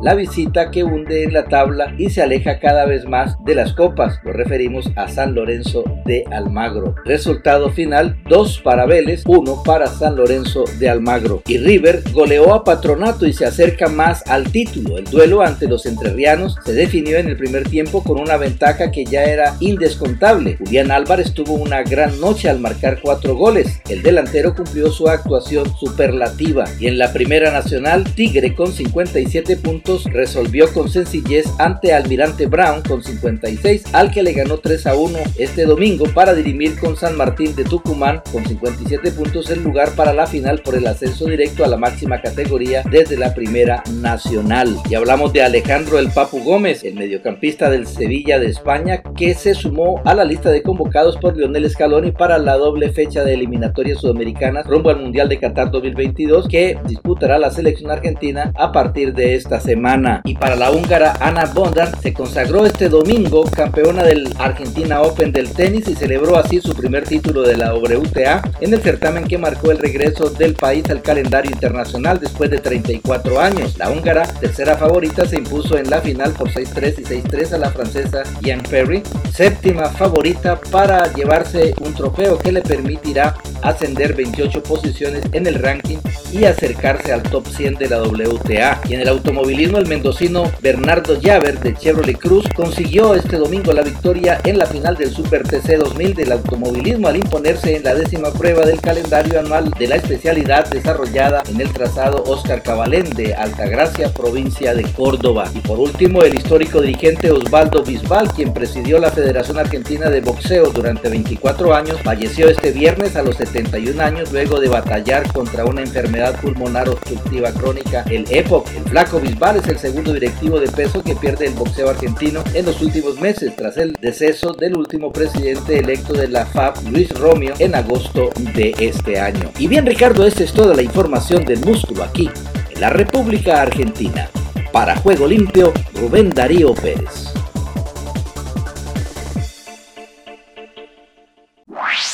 La 0.03 0.13
visita 0.13 0.69
que 0.69 0.83
hunde 0.83 1.23
en 1.23 1.33
la 1.33 1.45
tabla 1.45 1.95
y 1.97 2.11
se 2.11 2.21
aleja 2.21 2.59
cada 2.59 2.85
vez 2.85 3.07
más 3.07 3.35
de 3.43 3.55
las 3.55 3.73
copas. 3.73 4.19
Lo 4.23 4.31
referimos 4.31 4.91
a 4.95 5.07
San 5.07 5.33
Lorenzo 5.33 5.83
de 6.05 6.23
Almagro. 6.29 6.93
Resultado 7.03 7.71
final, 7.71 8.21
2 8.29 8.61
para 8.63 8.85
Vélez, 8.85 9.23
1 9.25 9.63
para 9.65 9.87
San 9.87 10.15
Lorenzo 10.15 10.65
de 10.77 10.87
Almagro. 10.87 11.41
Y 11.47 11.57
River 11.57 12.03
goleó 12.13 12.53
a 12.53 12.63
Patronato 12.63 13.25
y 13.25 13.33
se 13.33 13.45
acerca 13.45 13.87
más 13.87 14.23
al 14.27 14.51
título. 14.51 14.99
El 14.99 15.05
duelo 15.05 15.41
ante 15.41 15.67
los 15.67 15.87
entrerrianos 15.87 16.57
se 16.63 16.73
definió 16.73 17.17
en 17.17 17.29
el 17.29 17.37
primer 17.37 17.67
tiempo 17.67 18.03
con 18.03 18.19
una 18.19 18.37
ventaja 18.37 18.91
que 18.91 19.03
ya 19.03 19.23
era 19.23 19.55
indescontable. 19.61 20.57
Julián 20.57 20.91
Álvarez 20.91 21.33
tuvo 21.33 21.55
una 21.55 21.81
gran 21.81 22.19
noche 22.19 22.49
al 22.49 22.59
marcar 22.59 22.99
cuatro 23.01 23.35
goles. 23.35 23.81
El 23.89 24.03
delantero 24.03 24.53
cumplió 24.53 24.91
su 24.91 25.07
actuación 25.07 25.65
superlativa 25.79 26.65
y 26.79 26.85
en 26.85 26.99
la 26.99 27.11
primera 27.13 27.51
nacional 27.51 28.03
Tigre 28.13 28.53
con 28.53 28.71
57 28.71 29.57
puntos 29.57 29.70
resolvió 30.11 30.71
con 30.73 30.89
sencillez 30.89 31.45
ante 31.57 31.93
Almirante 31.93 32.45
Brown 32.45 32.81
con 32.81 33.03
56 33.03 33.93
al 33.93 34.11
que 34.11 34.23
le 34.23 34.33
ganó 34.33 34.57
3 34.57 34.87
a 34.87 34.95
1 34.95 35.19
este 35.37 35.65
domingo 35.65 36.05
para 36.13 36.33
dirimir 36.33 36.77
con 36.79 36.95
San 36.97 37.15
Martín 37.15 37.55
de 37.55 37.63
Tucumán 37.63 38.21
con 38.31 38.45
57 38.45 39.11
puntos 39.11 39.49
el 39.49 39.63
lugar 39.63 39.91
para 39.95 40.13
la 40.13 40.27
final 40.27 40.61
por 40.63 40.75
el 40.75 40.87
ascenso 40.87 41.25
directo 41.25 41.63
a 41.63 41.67
la 41.67 41.77
máxima 41.77 42.21
categoría 42.21 42.83
desde 42.89 43.17
la 43.17 43.33
primera 43.33 43.83
nacional. 44.01 44.75
Y 44.89 44.95
hablamos 44.95 45.31
de 45.33 45.43
Alejandro 45.43 45.99
El 45.99 46.11
Papu 46.11 46.43
Gómez, 46.43 46.83
el 46.83 46.95
mediocampista 46.95 47.69
del 47.69 47.87
Sevilla 47.87 48.39
de 48.39 48.47
España 48.47 49.01
que 49.15 49.33
se 49.33 49.53
sumó 49.53 50.01
a 50.05 50.13
la 50.13 50.25
lista 50.25 50.49
de 50.49 50.63
convocados 50.63 51.17
por 51.17 51.37
Lionel 51.37 51.69
Scaloni 51.69 52.11
para 52.11 52.37
la 52.37 52.57
doble 52.57 52.91
fecha 52.91 53.23
de 53.23 53.33
eliminatorias 53.33 53.99
sudamericanas 53.99 54.67
rumbo 54.67 54.89
al 54.89 55.01
Mundial 55.01 55.29
de 55.29 55.39
Qatar 55.39 55.71
2022 55.71 56.47
que 56.47 56.77
disputará 56.87 57.39
la 57.39 57.51
selección 57.51 57.91
argentina 57.91 58.51
a 58.55 58.71
partir 58.71 59.13
de 59.13 59.35
esta 59.35 59.60
semana. 59.61 60.21
Y 60.25 60.35
para 60.35 60.55
la 60.55 60.71
húngara 60.71 61.17
Ana 61.19 61.45
Bondar 61.45 61.97
se 62.01 62.13
consagró 62.13 62.65
este 62.65 62.89
domingo 62.89 63.43
campeona 63.43 64.03
del 64.03 64.33
Argentina 64.37 65.01
Open 65.01 65.31
del 65.31 65.51
tenis 65.51 65.87
y 65.87 65.95
celebró 65.95 66.37
así 66.37 66.59
su 66.59 66.75
primer 66.75 67.03
título 67.03 67.43
de 67.43 67.57
la 67.57 67.73
WTA 67.73 68.41
en 68.59 68.73
el 68.73 68.81
certamen 68.81 69.25
que 69.25 69.37
marcó 69.37 69.71
el 69.71 69.77
regreso 69.77 70.29
del 70.29 70.55
país 70.55 70.89
al 70.89 71.01
calendario 71.01 71.51
internacional 71.51 72.19
después 72.19 72.49
de 72.49 72.59
34 72.59 73.39
años. 73.39 73.77
La 73.77 73.89
húngara, 73.89 74.27
tercera 74.39 74.77
favorita, 74.77 75.25
se 75.25 75.37
impuso 75.37 75.77
en 75.77 75.89
la 75.89 76.01
final 76.01 76.33
por 76.33 76.49
6-3 76.49 76.99
y 76.99 77.03
6-3 77.03 77.53
a 77.53 77.57
la 77.57 77.69
francesa 77.69 78.23
Ian 78.41 78.61
Perry, 78.69 79.03
séptima 79.33 79.85
favorita 79.85 80.59
para 80.71 81.11
llevarse 81.13 81.73
un 81.81 81.93
trofeo 81.93 82.37
que 82.37 82.51
le 82.51 82.61
permitirá 82.61 83.35
ascender 83.61 84.13
28 84.13 84.63
posiciones 84.63 85.23
en 85.31 85.47
el 85.47 85.55
ranking 85.55 85.97
y 86.33 86.45
acercarse 86.45 87.11
al 87.11 87.23
top 87.23 87.47
100 87.47 87.75
de 87.75 87.89
la 87.89 88.01
WTA. 88.01 88.81
Y 88.87 88.93
en 88.93 89.01
el 89.01 89.07
automovilismo, 89.09 89.77
el 89.77 89.87
mendocino 89.87 90.51
Bernardo 90.61 91.19
Llaver 91.19 91.59
de 91.59 91.75
Chevrolet 91.75 92.17
Cruz 92.17 92.45
consiguió 92.55 93.15
este 93.15 93.37
domingo 93.37 93.73
la 93.73 93.81
victoria 93.81 94.39
en 94.43 94.57
la 94.57 94.65
final 94.65 94.95
del 94.95 95.11
Super 95.11 95.43
TC 95.43 95.77
2000 95.77 96.15
del 96.15 96.31
automovilismo 96.31 97.07
al 97.07 97.17
imponerse 97.17 97.75
en 97.75 97.83
la 97.83 97.95
décima 97.95 98.31
prueba 98.31 98.65
del 98.65 98.81
calendario 98.81 99.39
anual 99.39 99.71
de 99.77 99.87
la 99.87 99.95
especialidad 99.95 100.69
desarrollada 100.69 101.43
en 101.49 101.61
el 101.61 101.71
trazado 101.71 102.23
Oscar 102.23 102.61
Cabalén 102.63 103.09
de 103.11 103.33
Altagracia, 103.33 104.09
provincia 104.13 104.73
de 104.73 104.83
Córdoba. 104.83 105.49
Y 105.53 105.59
por 105.59 105.79
último, 105.79 106.23
el 106.23 106.35
histórico 106.35 106.81
dirigente 106.81 107.31
Osvaldo 107.31 107.83
Bisbal, 107.83 108.31
quien 108.33 108.53
presidió 108.53 108.99
la 108.99 109.11
Federación 109.11 109.59
Argentina 109.59 110.09
de 110.09 110.21
Boxeo 110.21 110.69
durante 110.71 111.09
24 111.09 111.73
años, 111.73 112.01
falleció 112.01 112.49
este 112.49 112.71
viernes 112.71 113.15
a 113.15 113.23
los 113.23 113.35
71 113.35 114.01
años 114.01 114.31
luego 114.31 114.59
de 114.59 114.69
batallar 114.69 115.31
contra 115.31 115.65
una 115.65 115.81
pulmonar 116.29 116.89
obstructiva 116.89 117.51
crónica, 117.51 118.03
el 118.09 118.25
EPOC. 118.29 118.67
El 118.75 118.83
flaco 118.83 119.19
Bisbal 119.19 119.57
es 119.57 119.67
el 119.67 119.79
segundo 119.79 120.13
directivo 120.13 120.59
de 120.59 120.67
peso 120.67 121.03
que 121.03 121.15
pierde 121.15 121.47
el 121.47 121.53
boxeo 121.53 121.89
argentino 121.89 122.43
en 122.53 122.65
los 122.65 122.81
últimos 122.81 123.19
meses 123.19 123.55
tras 123.55 123.77
el 123.77 123.93
deceso 123.99 124.53
del 124.53 124.75
último 124.75 125.11
presidente 125.11 125.79
electo 125.79 126.13
de 126.13 126.27
la 126.27 126.45
FAB, 126.45 126.87
Luis 126.89 127.09
Romeo, 127.11 127.53
en 127.59 127.75
agosto 127.75 128.29
de 128.55 128.75
este 128.77 129.19
año. 129.19 129.51
Y 129.57 129.67
bien 129.67 129.85
Ricardo, 129.85 130.25
esta 130.25 130.43
es 130.43 130.53
toda 130.53 130.75
la 130.75 130.83
información 130.83 131.45
del 131.45 131.59
músculo 131.65 132.03
aquí, 132.03 132.29
en 132.73 132.81
la 132.81 132.89
República 132.89 133.61
Argentina. 133.61 134.29
Para 134.71 134.95
Juego 134.95 135.27
Limpio, 135.27 135.73
Rubén 135.95 136.29
Darío 136.29 136.73
Pérez. 136.73 137.30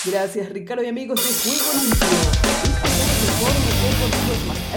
Gracias 0.10 0.50
Ricardo 0.50 0.84
y 0.84 0.88
amigos 0.88 1.20
de 1.20 1.24
Juego 1.50 1.74
Limpio. 1.82 2.08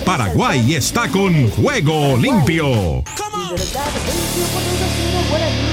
Paraguay 0.04 0.74
está 0.74 1.08
con 1.08 1.48
Juego 1.50 2.16
Limpio. 2.16 2.66
Libertad 2.66 3.86
venció 4.06 4.44
por 4.52 4.62
2 4.62 4.72
a 4.82 4.88
0 4.96 5.18
a 5.18 5.28
Guaraní. 5.28 5.68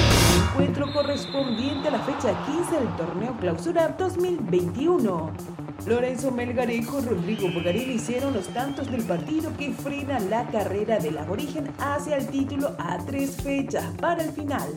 Encuentro 0.51 0.93
correspondiente 0.93 1.87
a 1.87 1.91
la 1.91 1.99
fecha 1.99 2.45
15 2.45 2.79
del 2.79 2.95
torneo 2.97 3.35
Clausura 3.39 3.87
2021. 3.97 5.66
Lorenzo 5.87 6.31
Melgarejo 6.31 6.99
Rodrigo 6.99 7.49
Bogarín 7.49 7.91
hicieron 7.91 8.33
los 8.33 8.47
tantos 8.49 8.91
del 8.91 9.03
partido 9.03 9.55
que 9.57 9.71
frena 9.71 10.19
la 10.19 10.45
carrera 10.47 10.99
del 10.99 11.17
aborigen 11.17 11.71
hacia 11.79 12.17
el 12.17 12.27
título 12.27 12.75
a 12.77 12.97
tres 13.05 13.37
fechas 13.41 13.85
para 13.97 14.21
el 14.25 14.31
final. 14.33 14.69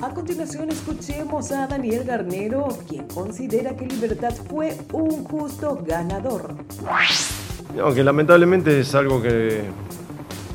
A 0.00 0.14
continuación 0.14 0.70
escuchemos 0.70 1.50
a 1.50 1.66
Daniel 1.66 2.04
Garnero, 2.04 2.68
quien 2.88 3.08
considera 3.08 3.74
que 3.74 3.86
Libertad 3.86 4.32
fue 4.48 4.76
un 4.92 5.24
justo 5.24 5.82
ganador. 5.84 6.54
Aunque 7.82 8.04
lamentablemente 8.04 8.78
es 8.78 8.94
algo 8.94 9.20
que 9.20 9.64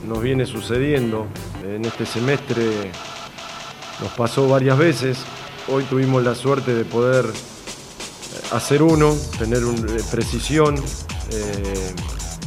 nos 0.07 0.21
viene 0.21 0.45
sucediendo 0.45 1.27
en 1.61 1.83
este 1.83 2.05
semestre, 2.05 2.89
nos 3.99 4.11
pasó 4.13 4.47
varias 4.47 4.77
veces. 4.77 5.25
Hoy 5.67 5.83
tuvimos 5.83 6.23
la 6.23 6.35
suerte 6.35 6.73
de 6.73 6.85
poder 6.85 7.25
hacer 8.53 8.83
uno, 8.83 9.15
tener 9.39 9.65
un, 9.65 9.77
eh, 9.89 10.01
precisión 10.11 10.75
eh, 11.31 11.95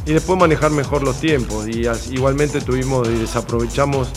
y 0.05 0.13
después 0.13 0.39
manejar 0.39 0.71
mejor 0.71 1.03
los 1.03 1.19
tiempos. 1.19 1.67
Y 1.67 1.87
igualmente 2.11 2.61
tuvimos 2.61 3.07
y 3.09 3.13
desaprovechamos 3.13 4.07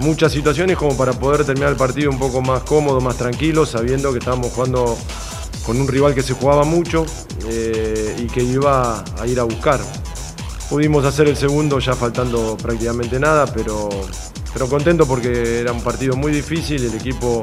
muchas 0.00 0.32
situaciones 0.32 0.76
como 0.76 0.96
para 0.96 1.12
poder 1.12 1.44
terminar 1.44 1.70
el 1.70 1.76
partido 1.76 2.10
un 2.10 2.18
poco 2.18 2.42
más 2.42 2.62
cómodo, 2.64 3.00
más 3.00 3.16
tranquilo, 3.16 3.64
sabiendo 3.64 4.12
que 4.12 4.18
estábamos 4.18 4.52
jugando 4.52 4.98
con 5.64 5.80
un 5.80 5.88
rival 5.88 6.14
que 6.14 6.22
se 6.22 6.34
jugaba 6.34 6.64
mucho 6.64 7.06
eh, 7.48 8.16
y 8.18 8.26
que 8.26 8.42
iba 8.42 9.04
a 9.18 9.26
ir 9.26 9.38
a 9.38 9.44
buscar. 9.44 9.80
Pudimos 10.68 11.04
hacer 11.04 11.28
el 11.28 11.36
segundo 11.36 11.78
ya 11.78 11.94
faltando 11.94 12.56
prácticamente 12.56 13.20
nada, 13.20 13.46
pero, 13.46 13.88
pero 14.52 14.68
contento 14.68 15.06
porque 15.06 15.60
era 15.60 15.70
un 15.70 15.82
partido 15.82 16.16
muy 16.16 16.32
difícil, 16.32 16.84
el 16.84 16.94
equipo 16.94 17.42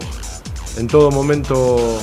en 0.75 0.87
todo 0.87 1.09
momento 1.11 1.97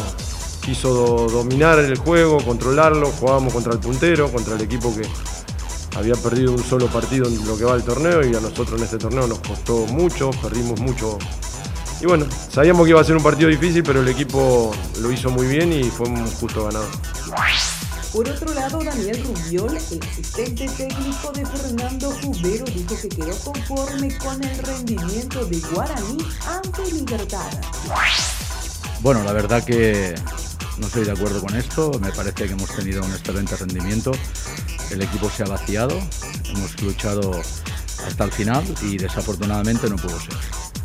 quiso 0.70 0.94
do- 0.94 1.26
dominar 1.28 1.80
el 1.80 1.98
juego, 1.98 2.38
controlarlo, 2.44 3.10
jugábamos 3.18 3.52
contra 3.52 3.72
el 3.72 3.80
puntero, 3.80 4.30
contra 4.30 4.54
el 4.54 4.60
equipo 4.60 4.94
que 4.94 5.02
había 5.98 6.14
perdido 6.14 6.52
un 6.52 6.62
solo 6.62 6.86
partido 6.86 7.26
en 7.26 7.44
lo 7.44 7.56
que 7.58 7.64
va 7.64 7.72
del 7.72 7.82
torneo 7.82 8.24
y 8.24 8.28
a 8.36 8.40
nosotros 8.40 8.78
en 8.78 8.84
este 8.84 8.96
torneo 8.98 9.26
nos 9.26 9.40
costó 9.40 9.78
mucho, 9.86 10.30
perdimos 10.40 10.78
mucho. 10.78 11.18
Y 12.00 12.06
bueno, 12.06 12.24
sabíamos 12.52 12.84
que 12.84 12.90
iba 12.90 13.00
a 13.00 13.04
ser 13.04 13.16
un 13.16 13.22
partido 13.22 13.48
difícil, 13.50 13.82
pero 13.82 14.00
el 14.00 14.06
equipo 14.08 14.70
lo 15.00 15.10
hizo 15.10 15.28
muy 15.30 15.48
bien 15.48 15.72
y 15.72 15.82
fue 15.90 16.08
un 16.08 16.24
justo 16.24 16.64
ganador. 16.66 16.88
Por 18.12 18.28
otro 18.28 18.54
lado, 18.54 18.78
Daniel 18.82 19.24
Rubiol, 19.24 19.70
el 19.70 19.76
asistente 19.76 20.68
técnico 20.76 21.32
de 21.32 21.44
Fernando 21.46 22.12
Jubero, 22.22 22.64
dijo 22.66 22.94
que 23.02 23.08
quedó 23.08 23.36
conforme 23.44 24.16
con 24.18 24.42
el 24.44 24.58
rendimiento 24.58 25.44
de 25.46 25.58
Guaraní 25.72 26.18
ante 26.46 26.92
Libertad. 26.92 27.50
Bueno, 29.00 29.22
la 29.24 29.32
verdad 29.32 29.64
que 29.64 30.14
no 30.80 30.86
estoy 30.86 31.04
de 31.04 31.12
acuerdo 31.12 31.40
con 31.40 31.54
esto. 31.54 31.92
Me 32.00 32.10
parece 32.10 32.46
que 32.46 32.52
hemos 32.52 32.74
tenido 32.74 33.04
un 33.04 33.10
excelente 33.12 33.54
rendimiento. 33.56 34.12
El 34.90 35.02
equipo 35.02 35.30
se 35.30 35.42
ha 35.42 35.46
vaciado. 35.46 36.00
Hemos 36.54 36.80
luchado 36.82 37.40
hasta 38.06 38.24
el 38.24 38.32
final 38.32 38.64
y 38.82 38.96
desafortunadamente 38.96 39.88
no 39.88 39.96
pudo 39.96 40.18
ser. 40.18 40.34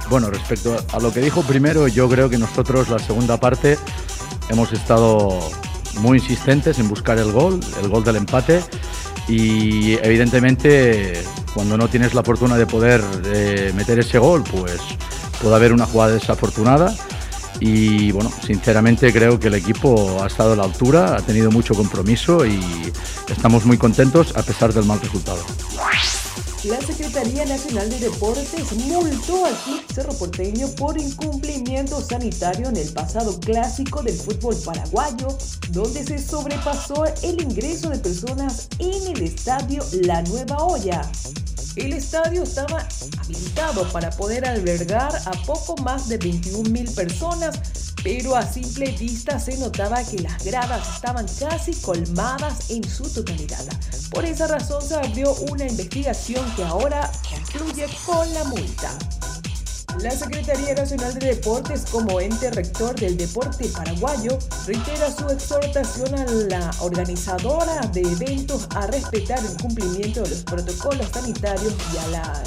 Bueno, 0.09 0.29
respecto 0.29 0.77
a 0.91 0.99
lo 0.99 1.11
que 1.11 1.21
dijo 1.21 1.41
primero, 1.41 1.87
yo 1.87 2.07
creo 2.09 2.29
que 2.29 2.37
nosotros 2.37 2.89
la 2.89 2.99
segunda 2.99 3.39
parte 3.39 3.79
hemos 4.49 4.71
estado 4.73 5.39
muy 5.99 6.19
insistentes 6.19 6.77
en 6.77 6.89
buscar 6.89 7.17
el 7.17 7.31
gol, 7.31 7.59
el 7.81 7.89
gol 7.89 8.03
del 8.03 8.17
empate 8.17 8.61
y 9.27 9.93
evidentemente 10.05 11.23
cuando 11.53 11.77
no 11.77 11.87
tienes 11.87 12.13
la 12.13 12.21
fortuna 12.21 12.57
de 12.57 12.67
poder 12.67 13.03
eh, 13.25 13.71
meter 13.75 13.97
ese 13.99 14.19
gol, 14.19 14.43
pues 14.43 14.79
puede 15.41 15.55
haber 15.55 15.73
una 15.73 15.85
jugada 15.85 16.13
desafortunada 16.13 16.93
y 17.59 18.11
bueno, 18.11 18.31
sinceramente 18.45 19.11
creo 19.13 19.39
que 19.39 19.47
el 19.47 19.55
equipo 19.55 20.21
ha 20.21 20.27
estado 20.27 20.53
a 20.53 20.55
la 20.55 20.63
altura, 20.63 21.15
ha 21.15 21.21
tenido 21.21 21.51
mucho 21.51 21.73
compromiso 21.73 22.45
y 22.45 22.59
estamos 23.29 23.65
muy 23.65 23.77
contentos 23.77 24.35
a 24.35 24.43
pesar 24.43 24.73
del 24.73 24.85
mal 24.85 24.99
resultado. 24.99 25.43
La 26.65 26.81
Secretaría 26.81 27.45
Nacional 27.45 27.91
de 27.91 27.99
Deportes 27.99 28.71
multó 28.87 29.45
al 29.45 29.53
Club 29.53 29.81
Cerro 29.93 30.13
Porteño 30.13 30.67
por 30.69 30.99
incumplimiento 30.99 32.01
sanitario 32.01 32.69
en 32.69 32.77
el 32.77 32.91
pasado 32.91 33.39
clásico 33.39 34.01
del 34.01 34.15
fútbol 34.15 34.55
paraguayo, 34.65 35.27
donde 35.69 36.03
se 36.03 36.17
sobrepasó 36.17 37.05
el 37.21 37.39
ingreso 37.39 37.89
de 37.89 37.99
personas 37.99 38.67
en 38.79 39.15
el 39.15 39.21
estadio 39.21 39.83
La 40.01 40.23
Nueva 40.23 40.57
Olla. 40.63 41.03
El 41.75 41.91
estadio 41.91 42.43
estaba 42.43 42.87
habilitado 43.19 43.91
para 43.91 44.09
poder 44.09 44.45
albergar 44.45 45.13
a 45.25 45.31
poco 45.45 45.75
más 45.83 46.07
de 46.07 46.17
21 46.17 46.69
mil 46.69 46.89
personas, 46.91 47.59
pero 48.01 48.37
a 48.37 48.43
simple 48.43 48.91
vista 48.93 49.39
se 49.39 49.57
notaba 49.57 50.01
que 50.03 50.19
las 50.19 50.43
gradas 50.45 50.95
estaban 50.95 51.25
casi 51.37 51.73
colmadas 51.73 52.69
en 52.69 52.81
su 52.83 53.09
totalidad. 53.09 53.65
Por 54.09 54.23
esa 54.23 54.47
razón 54.47 54.81
se 54.81 54.95
abrió 54.95 55.33
una 55.51 55.67
investigación 55.67 56.49
que 56.55 56.63
ahora 56.63 57.11
concluye 57.29 57.87
con 58.05 58.33
la 58.33 58.45
multa. 58.45 58.97
La 60.01 60.11
Secretaría 60.11 60.75
Nacional 60.75 61.13
de 61.15 61.35
Deportes, 61.35 61.85
como 61.89 62.19
ente 62.19 62.51
rector 62.51 62.95
del 62.95 63.17
deporte 63.17 63.67
paraguayo, 63.69 64.37
reitera 64.67 65.11
su 65.11 65.27
exhortación 65.29 66.13
a 66.15 66.25
la 66.25 66.71
organizadora 66.81 67.81
de 67.93 68.01
eventos 68.01 68.67
a 68.75 68.87
respetar 68.87 69.39
el 69.39 69.57
cumplimiento 69.57 70.21
de 70.21 70.29
los 70.29 70.43
protocolos 70.43 71.07
sanitarios 71.13 71.73
y 71.93 71.97
a 71.97 72.07
la, 72.07 72.43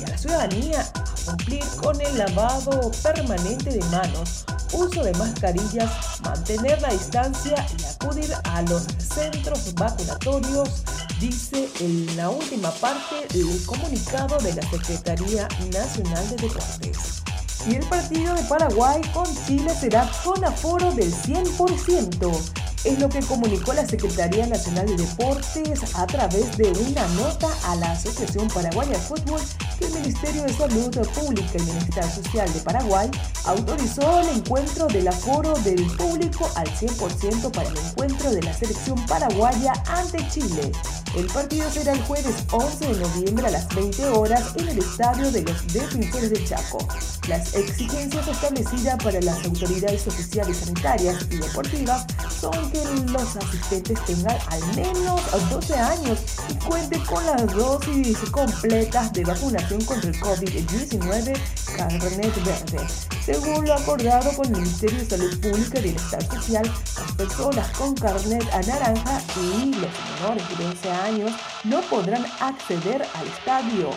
y 0.00 0.04
a 0.04 0.08
la 0.08 0.18
ciudadanía 0.18 0.80
a 0.80 1.30
cumplir 1.30 1.64
con 1.80 2.00
el 2.00 2.18
lavado 2.18 2.90
permanente 3.02 3.70
de 3.70 3.84
manos, 3.86 4.44
uso 4.72 5.04
de 5.04 5.12
mascarillas, 5.12 6.20
mantener 6.22 6.82
la 6.82 6.88
distancia 6.88 7.66
y 7.78 7.84
acudir 7.84 8.34
a 8.44 8.62
los 8.62 8.86
centros 8.98 9.72
vacunatorios 9.74 10.82
dice 11.20 11.68
en 11.80 12.16
la 12.16 12.30
última 12.30 12.70
parte 12.70 13.26
del 13.32 13.64
comunicado 13.66 14.38
de 14.38 14.54
la 14.54 14.62
Secretaría 14.70 15.46
Nacional 15.70 16.28
de 16.30 16.36
Deportes. 16.36 17.22
Y 17.68 17.74
el 17.74 17.84
partido 17.84 18.34
de 18.34 18.42
Paraguay 18.44 19.02
con 19.12 19.26
Chile 19.46 19.70
será 19.78 20.10
con 20.24 20.42
aforo 20.42 20.90
del 20.92 21.12
100% 21.12 22.60
es 22.84 22.98
lo 22.98 23.10
que 23.10 23.20
comunicó 23.20 23.74
la 23.74 23.86
Secretaría 23.86 24.46
Nacional 24.46 24.86
de 24.86 24.96
Deportes 24.96 25.94
a 25.94 26.06
través 26.06 26.56
de 26.56 26.70
una 26.70 27.06
nota 27.08 27.48
a 27.64 27.76
la 27.76 27.92
Asociación 27.92 28.48
Paraguaya 28.48 28.92
de 28.92 28.98
Fútbol 28.98 29.40
el 29.80 29.92
Ministerio 29.92 30.42
de 30.42 30.52
Salud 30.52 30.90
Pública 31.14 31.50
y 31.54 31.62
Bienestar 31.62 32.10
Social 32.10 32.52
de 32.52 32.60
Paraguay 32.60 33.10
autorizó 33.44 34.20
el 34.20 34.28
encuentro 34.38 34.86
del 34.86 35.08
aforo 35.08 35.54
del 35.60 35.84
público 35.96 36.50
al 36.56 36.68
100% 36.68 37.52
para 37.52 37.68
el 37.68 37.78
encuentro 37.78 38.30
de 38.30 38.42
la 38.42 38.52
selección 38.54 39.04
paraguaya 39.06 39.72
ante 39.86 40.26
Chile. 40.28 40.72
El 41.16 41.26
partido 41.26 41.68
será 41.70 41.92
el 41.92 42.02
jueves 42.02 42.36
11 42.52 42.86
de 42.86 43.00
noviembre 43.00 43.46
a 43.48 43.50
las 43.50 43.74
20 43.74 44.06
horas 44.10 44.52
en 44.56 44.68
el 44.68 44.78
Estadio 44.78 45.32
de 45.32 45.42
los 45.42 45.72
Defensores 45.72 46.30
de 46.30 46.44
Chaco. 46.44 46.86
Las 47.28 47.54
exigencias 47.54 48.28
establecidas 48.28 49.02
para 49.02 49.20
las 49.20 49.44
autoridades 49.44 50.06
oficiales 50.06 50.58
sanitarias 50.58 51.26
y 51.30 51.36
deportivas 51.36 52.06
son 52.40 52.52
que 52.70 52.84
los 53.10 53.36
asistentes 53.36 54.04
tengan 54.04 54.36
al 54.48 54.76
menos 54.76 55.20
12 55.50 55.74
años 55.74 56.18
y 56.48 56.54
cuenten 56.64 57.04
con 57.06 57.24
las 57.26 57.46
dosis 57.54 58.18
completas 58.30 59.12
de 59.12 59.24
vacunación 59.24 59.69
contra 59.78 60.10
el 60.10 60.20
COVID-19 60.20 61.38
carnet 61.76 62.44
verde. 62.44 62.86
Según 63.24 63.66
lo 63.66 63.74
acordado 63.74 64.32
con 64.32 64.46
el 64.46 64.62
Ministerio 64.62 64.98
de 64.98 65.06
Salud 65.06 65.40
Pública 65.40 65.78
y 65.78 65.82
Bienestar 65.82 66.22
Social, 66.24 66.64
las 66.66 67.12
personas 67.12 67.68
con 67.76 67.94
carnet 67.94 68.44
a 68.52 68.60
naranja 68.62 69.22
y 69.36 69.66
los 69.74 69.90
menores 70.18 70.58
de 70.58 70.64
12 70.64 70.90
años 70.90 71.32
no 71.64 71.80
podrán 71.82 72.26
acceder 72.40 73.06
al 73.14 73.26
estadio. 73.28 73.90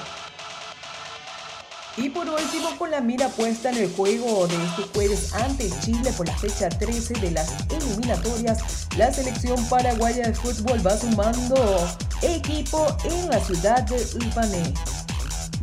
Y 1.96 2.10
por 2.10 2.28
último, 2.28 2.76
con 2.78 2.90
la 2.90 3.02
mira 3.02 3.28
puesta 3.30 3.70
en 3.70 3.78
el 3.78 3.94
juego 3.94 4.48
de 4.48 4.56
este 4.56 4.84
jueves 4.94 5.34
ante 5.34 5.70
Chile 5.82 6.12
por 6.18 6.28
la 6.28 6.36
fecha 6.38 6.70
13 6.70 7.16
de 7.16 7.32
las 7.32 7.54
eliminatorias, 7.70 8.88
la 8.98 9.12
selección 9.14 9.64
paraguaya 9.70 10.28
de 10.28 10.34
fútbol 10.34 10.86
va 10.86 10.98
sumando 10.98 11.88
equipo 12.22 12.88
en 13.06 13.30
la 13.30 13.40
ciudad 13.40 13.84
de 13.84 14.26
Ibané. 14.26 14.74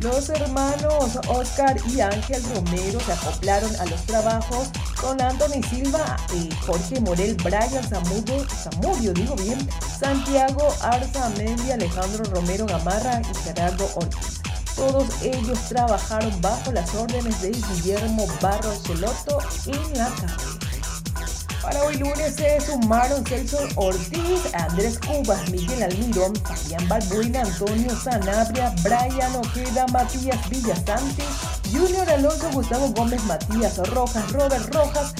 Los 0.01 0.29
hermanos 0.29 1.19
Oscar 1.27 1.77
y 1.87 2.01
Ángel 2.01 2.41
Romero 2.55 2.99
se 2.99 3.13
acoplaron 3.13 3.75
a 3.75 3.85
los 3.85 4.01
trabajos 4.07 4.69
con 4.99 5.21
Anthony 5.21 5.61
Silva, 5.69 6.17
y 6.33 6.49
Jorge 6.65 6.99
Morel, 7.01 7.35
Brian 7.43 7.83
Zamudio, 7.87 8.43
Zamudio, 8.49 9.13
digo 9.13 9.35
bien, 9.35 9.59
Santiago 9.99 10.73
Arza 10.81 11.29
Mendia, 11.37 11.75
Alejandro 11.75 12.23
Romero 12.33 12.65
Gamarra 12.65 13.21
y 13.21 13.43
Gerardo 13.43 13.87
Ortiz. 13.93 14.41
Todos 14.75 15.21
ellos 15.21 15.59
trabajaron 15.69 16.41
bajo 16.41 16.71
las 16.71 16.95
órdenes 16.95 17.39
de 17.43 17.51
Guillermo 17.51 18.25
Barros 18.41 18.81
Celoto 18.81 19.37
en 19.67 19.97
la 19.99 20.09
calle. 20.09 20.70
Para 21.61 21.83
hoy 21.83 21.95
lunes 21.97 22.35
se 22.35 22.59
sumaron 22.59 23.25
Celso 23.25 23.59
Ortiz, 23.75 24.41
Andrés 24.53 24.99
Cubas, 24.99 25.49
Miguel 25.51 25.83
Almirón, 25.83 26.35
Fabián 26.37 26.87
Balbuena, 26.87 27.41
Antonio 27.41 27.95
Sanabria, 27.95 28.73
Brian 28.83 29.35
Ojeda, 29.35 29.85
Matías 29.87 30.49
Villasanti, 30.49 31.23
Junior 31.71 32.09
Alonso, 32.09 32.49
Gustavo 32.51 32.89
Gómez, 32.89 33.23
Matías 33.25 33.77
Rojas, 33.89 34.31
Robert 34.31 34.73
Rojas, 34.73 35.13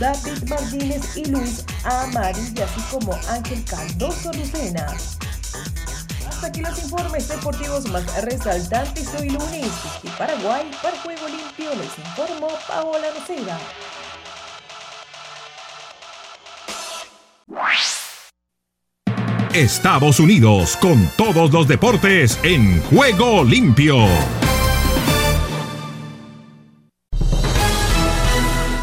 David 0.00 0.48
Martínez 0.48 1.16
y 1.16 1.26
Luis 1.26 1.64
Amarilla, 1.84 2.64
así 2.64 2.80
como 2.90 3.12
Ángel 3.28 3.64
Cardoso 3.64 4.32
Lucena 4.32 4.86
aquí 6.44 6.60
los 6.60 6.76
informes 6.82 7.28
deportivos 7.28 7.88
más 7.88 8.04
resaltantes 8.24 9.08
hoy 9.18 9.30
lunes. 9.30 9.70
Y 10.02 10.08
Paraguay, 10.08 10.70
para 10.82 10.98
Juego 10.98 11.28
Limpio, 11.28 11.70
les 11.74 11.98
informó 11.98 12.48
Paola 12.66 13.06
Noceda. 13.18 13.58
Estados 19.54 20.18
Unidos 20.18 20.78
con 20.78 21.06
todos 21.18 21.52
los 21.52 21.68
deportes 21.68 22.38
en 22.42 22.80
Juego 22.84 23.44
Limpio. 23.44 24.06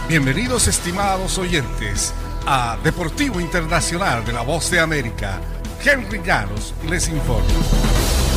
Bienvenidos 0.07 0.67
estimados 0.67 1.39
oyentes 1.39 2.13
a 2.45 2.77
Deportivo 2.83 3.39
Internacional 3.39 4.23
de 4.23 4.33
la 4.33 4.43
Voz 4.43 4.69
de 4.69 4.79
América 4.79 5.41
Henry 5.83 6.21
Llanos 6.23 6.75
les 6.87 7.09
informa. 7.09 8.28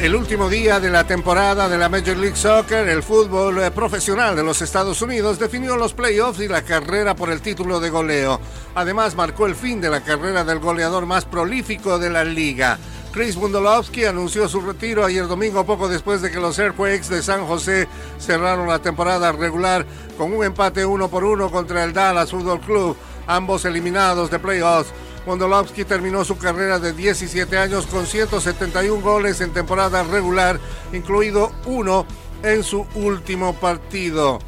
El 0.00 0.16
último 0.16 0.50
día 0.50 0.80
de 0.80 0.90
la 0.90 1.04
temporada 1.04 1.68
de 1.68 1.78
la 1.78 1.88
Major 1.88 2.16
League 2.16 2.36
Soccer, 2.36 2.88
el 2.88 3.02
fútbol 3.02 3.62
eh, 3.62 3.70
profesional 3.70 4.34
de 4.34 4.42
los 4.42 4.60
Estados 4.60 5.00
Unidos 5.00 5.38
definió 5.38 5.76
los 5.76 5.94
playoffs 5.94 6.40
y 6.40 6.48
la 6.48 6.62
carrera 6.62 7.14
por 7.14 7.30
el 7.30 7.40
título 7.40 7.78
de 7.78 7.90
goleo. 7.90 8.40
Además, 8.74 9.14
marcó 9.14 9.46
el 9.46 9.54
fin 9.54 9.80
de 9.80 9.88
la 9.88 10.02
carrera 10.02 10.44
del 10.44 10.58
goleador 10.58 11.06
más 11.06 11.24
prolífico 11.24 11.98
de 11.98 12.10
la 12.10 12.24
liga. 12.24 12.78
Chris 13.12 13.36
Bundolovsky 13.36 14.04
anunció 14.06 14.48
su 14.48 14.60
retiro 14.60 15.04
ayer 15.04 15.28
domingo 15.28 15.64
poco 15.64 15.88
después 15.88 16.20
de 16.20 16.32
que 16.32 16.40
los 16.40 16.58
Airquakes 16.58 17.08
de 17.08 17.22
San 17.22 17.46
José 17.46 17.86
cerraron 18.18 18.66
la 18.66 18.80
temporada 18.80 19.30
regular 19.30 19.86
con 20.18 20.32
un 20.32 20.44
empate 20.44 20.84
uno 20.84 21.08
por 21.08 21.22
uno 21.22 21.48
contra 21.48 21.84
el 21.84 21.92
Dallas 21.92 22.32
Football 22.32 22.60
Club, 22.60 22.96
ambos 23.28 23.64
eliminados 23.64 24.32
de 24.32 24.40
playoffs. 24.40 24.92
Mondolowski 25.26 25.84
terminó 25.84 26.24
su 26.24 26.36
carrera 26.36 26.78
de 26.78 26.92
17 26.92 27.56
años 27.56 27.86
con 27.86 28.06
171 28.06 29.02
goles 29.02 29.40
en 29.40 29.52
temporada 29.52 30.02
regular, 30.02 30.60
incluido 30.92 31.52
uno 31.66 32.06
en 32.42 32.62
su 32.62 32.86
último 32.94 33.54
partido. 33.54 34.38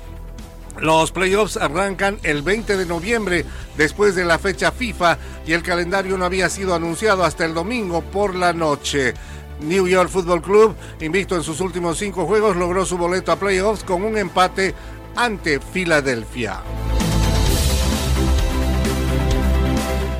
Los 0.78 1.10
playoffs 1.10 1.56
arrancan 1.56 2.18
el 2.22 2.42
20 2.42 2.76
de 2.76 2.84
noviembre 2.84 3.46
después 3.78 4.14
de 4.14 4.26
la 4.26 4.38
fecha 4.38 4.70
FIFA 4.70 5.16
y 5.46 5.54
el 5.54 5.62
calendario 5.62 6.18
no 6.18 6.26
había 6.26 6.50
sido 6.50 6.74
anunciado 6.74 7.24
hasta 7.24 7.46
el 7.46 7.54
domingo 7.54 8.02
por 8.02 8.34
la 8.34 8.52
noche. 8.52 9.14
New 9.60 9.88
York 9.88 10.10
Football 10.10 10.42
Club, 10.42 10.76
invicto 11.00 11.34
en 11.34 11.42
sus 11.42 11.60
últimos 11.60 11.96
cinco 11.96 12.26
juegos, 12.26 12.56
logró 12.56 12.84
su 12.84 12.98
boleto 12.98 13.32
a 13.32 13.36
playoffs 13.36 13.84
con 13.84 14.02
un 14.02 14.18
empate 14.18 14.74
ante 15.16 15.60
Filadelfia. 15.60 16.62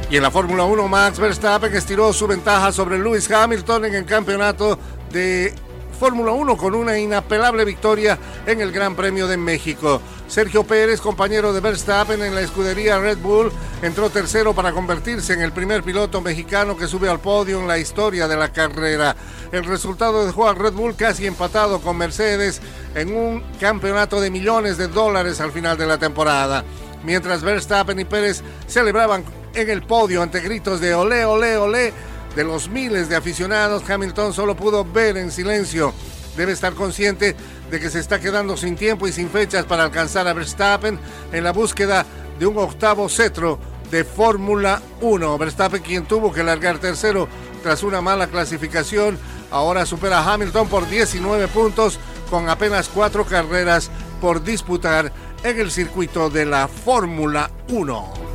Y 0.09 0.17
en 0.17 0.23
la 0.23 0.31
Fórmula 0.31 0.65
1, 0.65 0.87
Max 0.87 1.19
Verstappen 1.19 1.75
estiró 1.75 2.13
su 2.13 2.29
ventaja 2.29 2.71
sobre 2.71 2.97
Lewis 2.97 3.29
Hamilton 3.29 3.87
en 3.87 3.95
el 3.97 4.05
campeonato 4.05 4.79
de 5.11 5.53
Fórmula 5.99 6.31
1 6.31 6.57
con 6.57 6.77
una 6.77 6.97
inapelable 6.97 7.65
victoria 7.65 8.17
en 8.47 8.61
el 8.61 8.71
Gran 8.71 8.95
Premio 8.95 9.27
de 9.27 9.37
México. 9.37 10.01
Sergio 10.29 10.63
Pérez, 10.63 11.01
compañero 11.01 11.53
de 11.53 11.61
Verstappen 11.61 12.23
en 12.23 12.37
la 12.37 12.43
escudería 12.43 13.01
Red 13.01 13.19
Bull, 13.19 13.51
entró 13.83 14.09
tercero 14.09 14.55
para 14.55 14.73
convertirse 14.73 15.33
en 15.33 15.43
el 15.43 15.51
primer 15.51 15.83
piloto 15.83 16.21
mexicano 16.21 16.77
que 16.77 16.87
sube 16.87 17.09
al 17.09 17.19
podio 17.19 17.59
en 17.59 17.67
la 17.67 17.79
historia 17.79 18.29
de 18.29 18.37
la 18.37 18.53
carrera. 18.53 19.17
El 19.51 19.65
resultado 19.65 20.25
dejó 20.25 20.49
al 20.49 20.55
Red 20.55 20.75
Bull 20.75 20.95
casi 20.95 21.27
empatado 21.27 21.81
con 21.81 21.97
Mercedes 21.97 22.61
en 22.95 23.17
un 23.17 23.43
campeonato 23.59 24.21
de 24.21 24.31
millones 24.31 24.79
de 24.79 24.87
dólares 24.87 25.41
al 25.41 25.51
final 25.51 25.77
de 25.77 25.87
la 25.87 25.99
temporada. 25.99 26.63
Mientras 27.03 27.43
Verstappen 27.43 27.99
y 27.99 28.05
Pérez 28.05 28.43
celebraban 28.67 29.25
en 29.57 29.71
el 29.71 29.83
podio 29.83 30.23
ante 30.23 30.41
gritos 30.41 30.81
de 30.81 30.95
olé, 30.95 31.25
olé, 31.25 31.57
olé, 31.57 31.93
de 32.35 32.45
los 32.45 32.69
miles 32.69 33.09
de 33.09 33.17
aficionados, 33.17 33.89
Hamilton 33.89 34.35
solo 34.35 34.55
pudo 34.55 34.85
ver 34.85 35.17
en 35.17 35.31
silencio. 35.31 35.95
Debe 36.37 36.53
estar 36.53 36.75
consciente 36.75 37.35
de 37.71 37.81
que 37.81 37.89
se 37.89 37.99
está 37.99 38.21
quedando 38.21 38.59
sin 38.59 38.77
tiempo 38.77 39.09
y 39.09 39.13
sin 39.13 39.31
fechas 39.31 39.65
para 39.65 39.85
alcanzar 39.85 40.29
a 40.29 40.35
Verstappen 40.35 41.01
en 41.33 41.45
la 41.45 41.53
búsqueda 41.53 42.05
de 42.39 42.47
un 42.47 42.59
octavo 42.59 43.09
cetro 43.09 43.59
de 43.91 44.05
Fórmula 44.05 44.83
1. 45.01 45.39
Verstappen, 45.39 45.83
quien 45.83 46.05
tuvo 46.05 46.31
que 46.31 46.45
largar 46.45 46.79
tercero 46.79 47.27
tras 47.63 47.83
una 47.83 48.03
mala 48.03 48.27
clasificación, 48.27 49.19
ahora 49.51 49.87
supera 49.87 50.19
a 50.19 50.35
Hamilton 50.35 50.69
por 50.69 50.87
19 50.87 51.49
puntos 51.49 51.99
con 52.29 52.51
apenas 52.51 52.91
cuatro 52.91 53.25
carreras 53.25 53.91
por 54.21 54.45
disputar 54.45 55.11
en 55.43 55.59
el 55.59 55.71
circuito 55.71 56.29
de 56.29 56.45
la 56.45 56.69
Fórmula 56.69 57.51
1. 57.69 58.26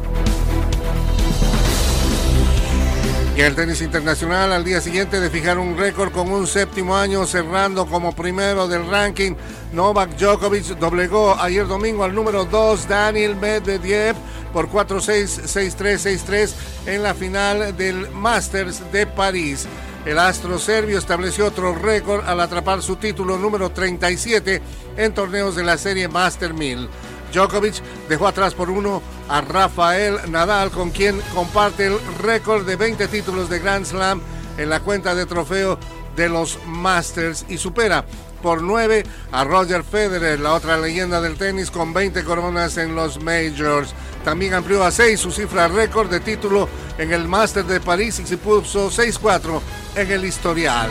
Y 3.35 3.41
el 3.41 3.55
tenis 3.55 3.81
internacional 3.81 4.51
al 4.51 4.65
día 4.65 4.81
siguiente 4.81 5.21
de 5.21 5.29
fijar 5.29 5.57
un 5.57 5.77
récord 5.77 6.11
con 6.11 6.29
un 6.29 6.47
séptimo 6.47 6.97
año 6.97 7.25
cerrando 7.25 7.85
como 7.85 8.13
primero 8.13 8.67
del 8.67 8.85
ranking, 8.85 9.35
Novak 9.71 10.17
Djokovic 10.17 10.65
doblegó 10.77 11.39
ayer 11.39 11.65
domingo 11.65 12.03
al 12.03 12.13
número 12.13 12.43
2 12.43 12.89
Daniel 12.89 13.37
Medvedev 13.37 14.17
por 14.51 14.69
4-6, 14.69 15.43
6-3, 15.45 16.25
6-3 16.27 16.53
en 16.87 17.03
la 17.03 17.13
final 17.13 17.75
del 17.77 18.09
Masters 18.11 18.91
de 18.91 19.07
París. 19.07 19.65
El 20.05 20.19
astro 20.19 20.59
serbio 20.59 20.97
estableció 20.97 21.45
otro 21.45 21.73
récord 21.73 22.27
al 22.27 22.41
atrapar 22.41 22.81
su 22.81 22.97
título 22.97 23.37
número 23.37 23.69
37 23.69 24.61
en 24.97 25.13
torneos 25.13 25.55
de 25.55 25.63
la 25.63 25.77
serie 25.77 26.09
Master 26.09 26.53
1000. 26.53 26.89
Djokovic 27.31 27.81
dejó 28.09 28.27
atrás 28.27 28.53
por 28.53 28.69
uno 28.69 29.01
a 29.29 29.41
Rafael 29.41 30.17
Nadal, 30.29 30.71
con 30.71 30.91
quien 30.91 31.19
comparte 31.33 31.87
el 31.87 31.97
récord 32.19 32.65
de 32.65 32.75
20 32.75 33.07
títulos 33.07 33.49
de 33.49 33.59
Grand 33.59 33.85
Slam 33.85 34.21
en 34.57 34.69
la 34.69 34.79
cuenta 34.79 35.15
de 35.15 35.25
trofeo 35.25 35.79
de 36.15 36.29
los 36.29 36.59
Masters 36.65 37.45
y 37.47 37.57
supera 37.57 38.05
por 38.41 38.61
9 38.61 39.03
a 39.31 39.43
Roger 39.43 39.83
Federer, 39.83 40.39
la 40.39 40.53
otra 40.53 40.77
leyenda 40.77 41.21
del 41.21 41.37
tenis 41.37 41.71
con 41.71 41.93
20 41.93 42.23
coronas 42.23 42.77
en 42.77 42.95
los 42.95 43.21
Majors. 43.21 43.93
También 44.25 44.53
amplió 44.53 44.83
a 44.83 44.91
6 44.91 45.19
su 45.19 45.31
cifra 45.31 45.67
récord 45.67 46.09
de 46.09 46.19
título 46.19 46.67
en 46.97 47.13
el 47.13 47.27
Master 47.27 47.65
de 47.65 47.79
París 47.79 48.19
y 48.19 48.27
se 48.27 48.37
puso 48.37 48.89
6-4 48.89 49.61
en 49.95 50.11
el 50.11 50.25
historial. 50.25 50.89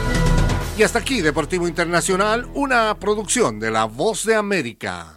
Y 0.76 0.82
hasta 0.82 1.00
aquí, 1.00 1.20
Deportivo 1.20 1.68
Internacional, 1.68 2.48
una 2.54 2.96
producción 2.98 3.60
de 3.60 3.70
La 3.70 3.84
Voz 3.84 4.24
de 4.24 4.36
América. 4.36 5.16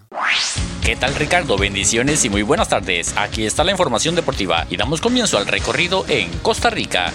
¿Qué 0.84 0.98
tal 0.98 1.16
Ricardo? 1.16 1.58
Bendiciones 1.58 2.26
y 2.26 2.30
muy 2.30 2.42
buenas 2.42 2.68
tardes. 2.68 3.14
Aquí 3.16 3.46
está 3.46 3.64
la 3.64 3.72
información 3.72 4.16
deportiva 4.16 4.68
y 4.70 4.76
damos 4.76 5.00
comienzo 5.00 5.38
al 5.38 5.48
recorrido 5.48 6.04
en 6.10 6.30
Costa 6.42 6.70
Rica. 6.70 7.14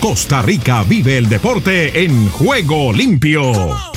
Costa 0.00 0.42
Rica 0.42 0.82
vive 0.82 1.16
el 1.16 1.28
deporte 1.28 2.02
en 2.02 2.28
juego 2.30 2.92
limpio. 2.92 3.89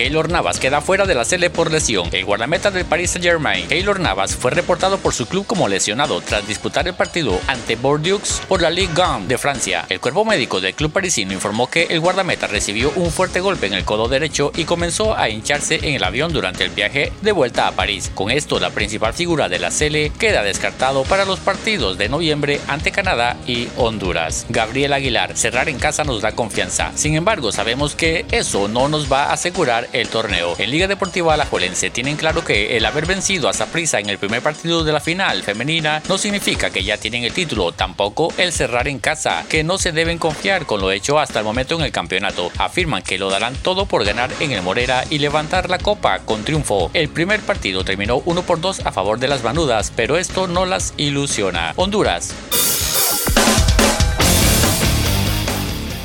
Keylor 0.00 0.30
Navas 0.30 0.58
queda 0.58 0.80
fuera 0.80 1.04
de 1.04 1.14
la 1.14 1.26
sele 1.26 1.50
por 1.50 1.70
lesión. 1.70 2.08
El 2.10 2.24
guardameta 2.24 2.70
del 2.70 2.86
Paris 2.86 3.10
Saint-Germain, 3.10 3.68
Keylor 3.68 4.00
Navas, 4.00 4.34
fue 4.34 4.50
reportado 4.50 4.96
por 4.96 5.12
su 5.12 5.26
club 5.26 5.46
como 5.46 5.68
lesionado 5.68 6.22
tras 6.22 6.48
disputar 6.48 6.88
el 6.88 6.94
partido 6.94 7.38
ante 7.46 7.76
Bordeaux 7.76 8.40
por 8.48 8.62
la 8.62 8.70
Ligue 8.70 8.94
1 8.94 9.26
de 9.28 9.36
Francia. 9.36 9.84
El 9.90 10.00
cuerpo 10.00 10.24
médico 10.24 10.58
del 10.62 10.72
club 10.72 10.90
parisino 10.90 11.34
informó 11.34 11.68
que 11.68 11.82
el 11.90 12.00
guardameta 12.00 12.46
recibió 12.46 12.90
un 12.96 13.10
fuerte 13.10 13.40
golpe 13.40 13.66
en 13.66 13.74
el 13.74 13.84
codo 13.84 14.08
derecho 14.08 14.52
y 14.56 14.64
comenzó 14.64 15.14
a 15.18 15.28
hincharse 15.28 15.80
en 15.82 15.96
el 15.96 16.02
avión 16.02 16.32
durante 16.32 16.64
el 16.64 16.70
viaje 16.70 17.12
de 17.20 17.32
vuelta 17.32 17.68
a 17.68 17.72
París. 17.72 18.10
Con 18.14 18.30
esto, 18.30 18.58
la 18.58 18.70
principal 18.70 19.12
figura 19.12 19.50
de 19.50 19.58
la 19.58 19.70
sele 19.70 20.12
queda 20.18 20.42
descartado 20.42 21.02
para 21.02 21.26
los 21.26 21.40
partidos 21.40 21.98
de 21.98 22.08
noviembre 22.08 22.58
ante 22.68 22.90
Canadá 22.90 23.36
y 23.46 23.68
Honduras. 23.76 24.46
Gabriel 24.48 24.94
Aguilar, 24.94 25.36
cerrar 25.36 25.68
en 25.68 25.78
casa 25.78 26.04
nos 26.04 26.22
da 26.22 26.32
confianza. 26.32 26.90
Sin 26.94 27.16
embargo, 27.16 27.52
sabemos 27.52 27.94
que 27.94 28.24
eso 28.30 28.66
no 28.66 28.88
nos 28.88 29.12
va 29.12 29.24
a 29.24 29.34
asegurar 29.34 29.89
el 29.92 30.08
torneo. 30.08 30.54
En 30.58 30.70
Liga 30.70 30.88
Deportiva 30.88 31.34
Alajuelense 31.34 31.90
tienen 31.90 32.16
claro 32.16 32.44
que 32.44 32.76
el 32.76 32.84
haber 32.84 33.06
vencido 33.06 33.48
a 33.48 33.52
Saprissa 33.52 34.00
en 34.00 34.08
el 34.08 34.18
primer 34.18 34.42
partido 34.42 34.84
de 34.84 34.92
la 34.92 35.00
final 35.00 35.42
femenina 35.42 36.02
no 36.08 36.18
significa 36.18 36.70
que 36.70 36.84
ya 36.84 36.96
tienen 36.96 37.24
el 37.24 37.32
título, 37.32 37.72
tampoco 37.72 38.32
el 38.36 38.52
cerrar 38.52 38.88
en 38.88 38.98
casa, 38.98 39.44
que 39.48 39.64
no 39.64 39.78
se 39.78 39.92
deben 39.92 40.18
confiar 40.18 40.66
con 40.66 40.80
lo 40.80 40.90
hecho 40.92 41.18
hasta 41.18 41.38
el 41.38 41.44
momento 41.44 41.74
en 41.74 41.82
el 41.82 41.92
campeonato. 41.92 42.50
Afirman 42.58 43.02
que 43.02 43.18
lo 43.18 43.30
darán 43.30 43.54
todo 43.54 43.86
por 43.86 44.04
ganar 44.04 44.30
en 44.40 44.52
el 44.52 44.62
Morera 44.62 45.04
y 45.10 45.18
levantar 45.18 45.70
la 45.70 45.78
copa 45.78 46.20
con 46.20 46.44
triunfo. 46.44 46.90
El 46.94 47.08
primer 47.08 47.40
partido 47.40 47.84
terminó 47.84 48.22
1 48.24 48.42
por 48.42 48.60
2 48.60 48.86
a 48.86 48.92
favor 48.92 49.18
de 49.18 49.28
las 49.28 49.42
Banudas, 49.42 49.92
pero 49.94 50.16
esto 50.16 50.46
no 50.46 50.66
las 50.66 50.94
ilusiona. 50.96 51.72
Honduras. 51.76 52.34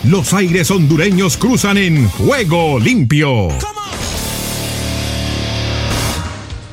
Los 0.04 0.34
aires 0.36 0.70
hondureños 0.70 1.36
cruzan 1.36 1.78
en 1.78 2.08
juego 2.10 2.80
limpio. 2.80 3.50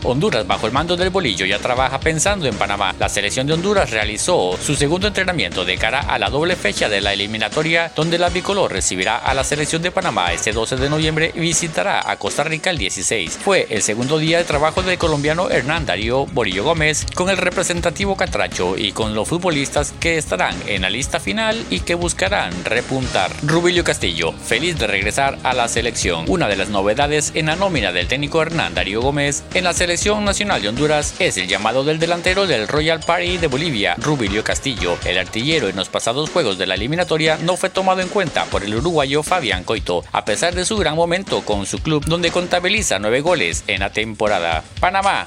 Honduras, 0.05 0.47
bajo 0.47 0.67
el 0.67 0.73
mando 0.73 0.97
del 0.97 1.11
bolillo, 1.11 1.47
ya 1.47 1.61
trabaja 1.61 2.01
pensando 2.01 2.47
en 2.47 2.57
Panamá. 2.57 2.95
La 2.99 3.09
selección 3.09 3.47
de 3.47 3.53
Honduras 3.53 3.91
realizó 3.91 4.59
su 4.61 4.75
segundo 4.75 5.07
entrenamiento 5.07 5.65
de 5.65 5.79
cara 5.79 6.01
a 6.01 6.19
la 6.19 6.29
doble 6.29 6.57
fecha 6.57 6.89
de 6.89 7.01
la 7.01 7.13
eliminatoria, 7.13 7.93
donde 7.95 8.19
la 8.19 8.29
bicolor 8.29 8.73
recibirá 8.73 9.19
a 9.19 9.33
la 9.33 9.45
selección 9.45 9.81
de 9.81 9.93
Panamá 9.93 10.33
este 10.33 10.53
12 10.53 10.77
de 10.77 10.91
noviembre 10.91 11.33
y 11.35 11.41
visitará 11.41 12.11
a 12.11 12.17
Costa 12.17 12.43
Rica 12.43 12.71
el 12.71 12.79
16. 12.79 13.39
Fue 13.43 13.69
el 13.71 13.83
segundo 13.83 14.19
día 14.19 14.39
de 14.39 14.45
trabajo 14.45 14.83
del 14.83 14.99
colombiano 14.99 15.51
Hernán 15.51 15.87
Darío 15.87 16.27
Borillo 16.27 16.65
Gómez 16.65 17.07
con 17.15 17.31
el 17.31 17.37
representativo 17.37 18.17
Catracho 18.17 18.77
y 18.77 18.91
con 18.91 19.15
los 19.15 19.29
futbolistas 19.29 19.95
que 20.01 20.19
estarán 20.19 20.57
en 20.67 20.83
la 20.83 20.91
lista 20.91 21.21
final 21.21 21.65
y 21.71 21.81
que 21.81 21.95
buscarán 21.95 22.53
repuntar. 22.65 23.31
Rubilio 23.45 23.85
Castillo, 23.85 24.33
feliz 24.33 24.79
de 24.79 24.89
regresar 24.89 25.39
a 25.45 25.55
la 25.55 25.69
selección. 25.69 26.25
Una 26.27 26.49
de 26.49 26.57
las 26.57 26.71
novedades 26.71 27.31
en 27.35 27.47
la 27.47 27.57
nómina 27.57 27.93
del 27.93 28.09
técnico 28.09 28.43
Hernán 28.43 28.75
Darío 28.75 29.01
Gómez 29.01 29.45
en 29.55 29.65
la 29.65 29.73
selección 29.73 29.92
selección 29.93 30.25
nacional 30.25 30.63
de 30.63 30.71
Honduras 30.71 31.17
es 31.19 31.37
el 31.37 31.47
llamado 31.47 31.85
del 31.85 31.99
delantero 31.99 32.47
del 32.47 32.67
Royal 32.67 33.01
Party 33.01 33.37
de 33.37 33.47
Bolivia, 33.47 33.95
Rubilio 33.99 34.43
Castillo. 34.43 34.97
El 35.05 35.19
artillero 35.19 35.69
en 35.69 35.77
los 35.77 35.91
pasados 35.91 36.31
juegos 36.31 36.57
de 36.57 36.67
la 36.67 36.77
eliminatoria 36.77 37.37
no 37.43 37.59
fue 37.59 37.69
tomado 37.69 38.01
en 38.01 38.09
cuenta 38.09 38.47
por 38.47 38.65
el 38.65 38.75
uruguayo 38.75 39.23
Fabián 39.23 39.65
Coito, 39.65 40.03
a 40.11 40.25
pesar 40.25 40.55
de 40.55 40.65
su 40.65 40.79
gran 40.79 40.97
momento 40.97 41.43
con 41.43 41.67
su 41.67 41.79
club 41.81 42.07
donde 42.07 42.31
contabiliza 42.31 42.99
nueve 43.01 43.21
goles 43.21 43.65
en 43.67 43.81
la 43.81 43.93
temporada. 43.93 44.65
Panamá. 44.81 45.27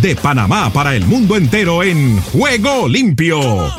De 0.00 0.14
Panamá 0.14 0.72
para 0.72 0.94
el 0.94 1.04
mundo 1.04 1.34
entero 1.34 1.82
en 1.82 2.22
Juego 2.22 2.86
Limpio. 2.86 3.74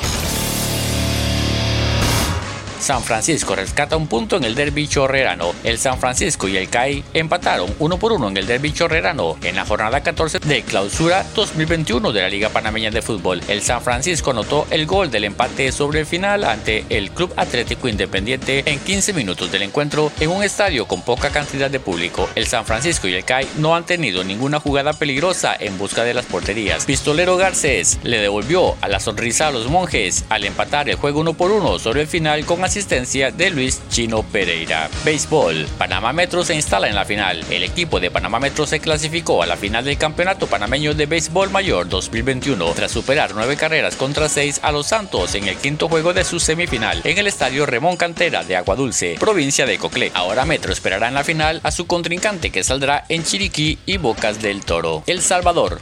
San 2.87 3.03
Francisco 3.03 3.53
rescata 3.53 3.97
un 3.97 4.07
punto 4.07 4.37
en 4.37 4.45
el 4.45 4.55
derby 4.55 4.87
chorrerano. 4.87 5.53
El 5.65 5.77
San 5.77 5.99
Francisco 5.99 6.47
y 6.47 6.55
el 6.55 6.69
CAI 6.69 7.03
empataron 7.13 7.75
uno 7.79 7.99
por 7.99 8.13
uno 8.13 8.29
en 8.29 8.37
el 8.37 8.47
derby 8.47 8.71
chorrerano 8.71 9.35
en 9.43 9.57
la 9.57 9.65
jornada 9.65 10.01
14 10.01 10.39
de 10.39 10.61
clausura 10.61 11.25
2021 11.35 12.13
de 12.13 12.21
la 12.21 12.29
Liga 12.29 12.47
Panameña 12.47 12.89
de 12.89 13.01
Fútbol. 13.01 13.41
El 13.49 13.61
San 13.61 13.81
Francisco 13.81 14.31
anotó 14.31 14.65
el 14.69 14.85
gol 14.85 15.11
del 15.11 15.25
empate 15.25 15.73
sobre 15.73 15.99
el 15.99 16.05
final 16.05 16.45
ante 16.45 16.85
el 16.87 17.11
Club 17.11 17.33
Atlético 17.35 17.89
Independiente 17.89 18.63
en 18.65 18.79
15 18.79 19.11
minutos 19.11 19.51
del 19.51 19.63
encuentro 19.63 20.09
en 20.21 20.29
un 20.29 20.41
estadio 20.41 20.87
con 20.87 21.01
poca 21.01 21.29
cantidad 21.29 21.69
de 21.69 21.81
público. 21.81 22.29
El 22.35 22.47
San 22.47 22.63
Francisco 22.63 23.09
y 23.09 23.15
el 23.15 23.25
CAI 23.25 23.49
no 23.57 23.75
han 23.75 23.85
tenido 23.85 24.23
ninguna 24.23 24.61
jugada 24.61 24.93
peligrosa 24.93 25.57
en 25.59 25.77
busca 25.77 26.05
de 26.05 26.13
las 26.13 26.25
porterías. 26.25 26.85
Pistolero 26.85 27.35
Garcés 27.35 27.99
le 28.03 28.19
devolvió 28.19 28.77
a 28.79 28.87
la 28.87 29.01
sonrisa 29.01 29.49
a 29.49 29.51
los 29.51 29.67
monjes 29.67 30.23
al 30.29 30.45
empatar 30.45 30.87
el 30.87 30.95
juego 30.95 31.19
uno 31.19 31.33
por 31.33 31.51
uno 31.51 31.79
sobre 31.79 31.99
el 31.99 32.07
final 32.07 32.45
con 32.45 32.63
asistencia 32.63 32.76
asistencia 32.77 33.31
de 33.31 33.49
Luis 33.49 33.81
Chino 33.89 34.21
Pereira. 34.21 34.87
Béisbol. 35.03 35.65
Panamá 35.79 36.13
Metro 36.13 36.43
se 36.43 36.53
instala 36.53 36.87
en 36.87 36.93
la 36.93 37.05
final. 37.05 37.43
El 37.49 37.63
equipo 37.63 37.99
de 37.99 38.11
Panamá 38.11 38.39
Metro 38.39 38.67
se 38.67 38.79
clasificó 38.79 39.41
a 39.41 39.47
la 39.47 39.57
final 39.57 39.83
del 39.83 39.97
Campeonato 39.97 40.45
Panameño 40.45 40.93
de 40.93 41.07
Béisbol 41.07 41.49
Mayor 41.49 41.89
2021 41.89 42.71
tras 42.73 42.91
superar 42.91 43.31
nueve 43.33 43.57
carreras 43.57 43.95
contra 43.95 44.29
seis 44.29 44.59
a 44.61 44.71
los 44.71 44.85
Santos 44.85 45.33
en 45.33 45.47
el 45.47 45.57
quinto 45.57 45.89
juego 45.89 46.13
de 46.13 46.23
su 46.23 46.39
semifinal 46.39 47.01
en 47.03 47.17
el 47.17 47.25
estadio 47.25 47.65
Remón 47.65 47.97
Cantera 47.97 48.43
de 48.43 48.55
Agua 48.55 48.75
Dulce, 48.75 49.15
provincia 49.19 49.65
de 49.65 49.79
Coclé. 49.79 50.11
Ahora 50.13 50.45
Metro 50.45 50.71
esperará 50.71 51.07
en 51.07 51.15
la 51.15 51.23
final 51.23 51.61
a 51.63 51.71
su 51.71 51.87
contrincante 51.87 52.51
que 52.51 52.63
saldrá 52.63 53.05
en 53.09 53.23
Chiriquí 53.23 53.79
y 53.87 53.97
Bocas 53.97 54.39
del 54.39 54.63
Toro. 54.63 55.01
El 55.07 55.23
Salvador. 55.23 55.81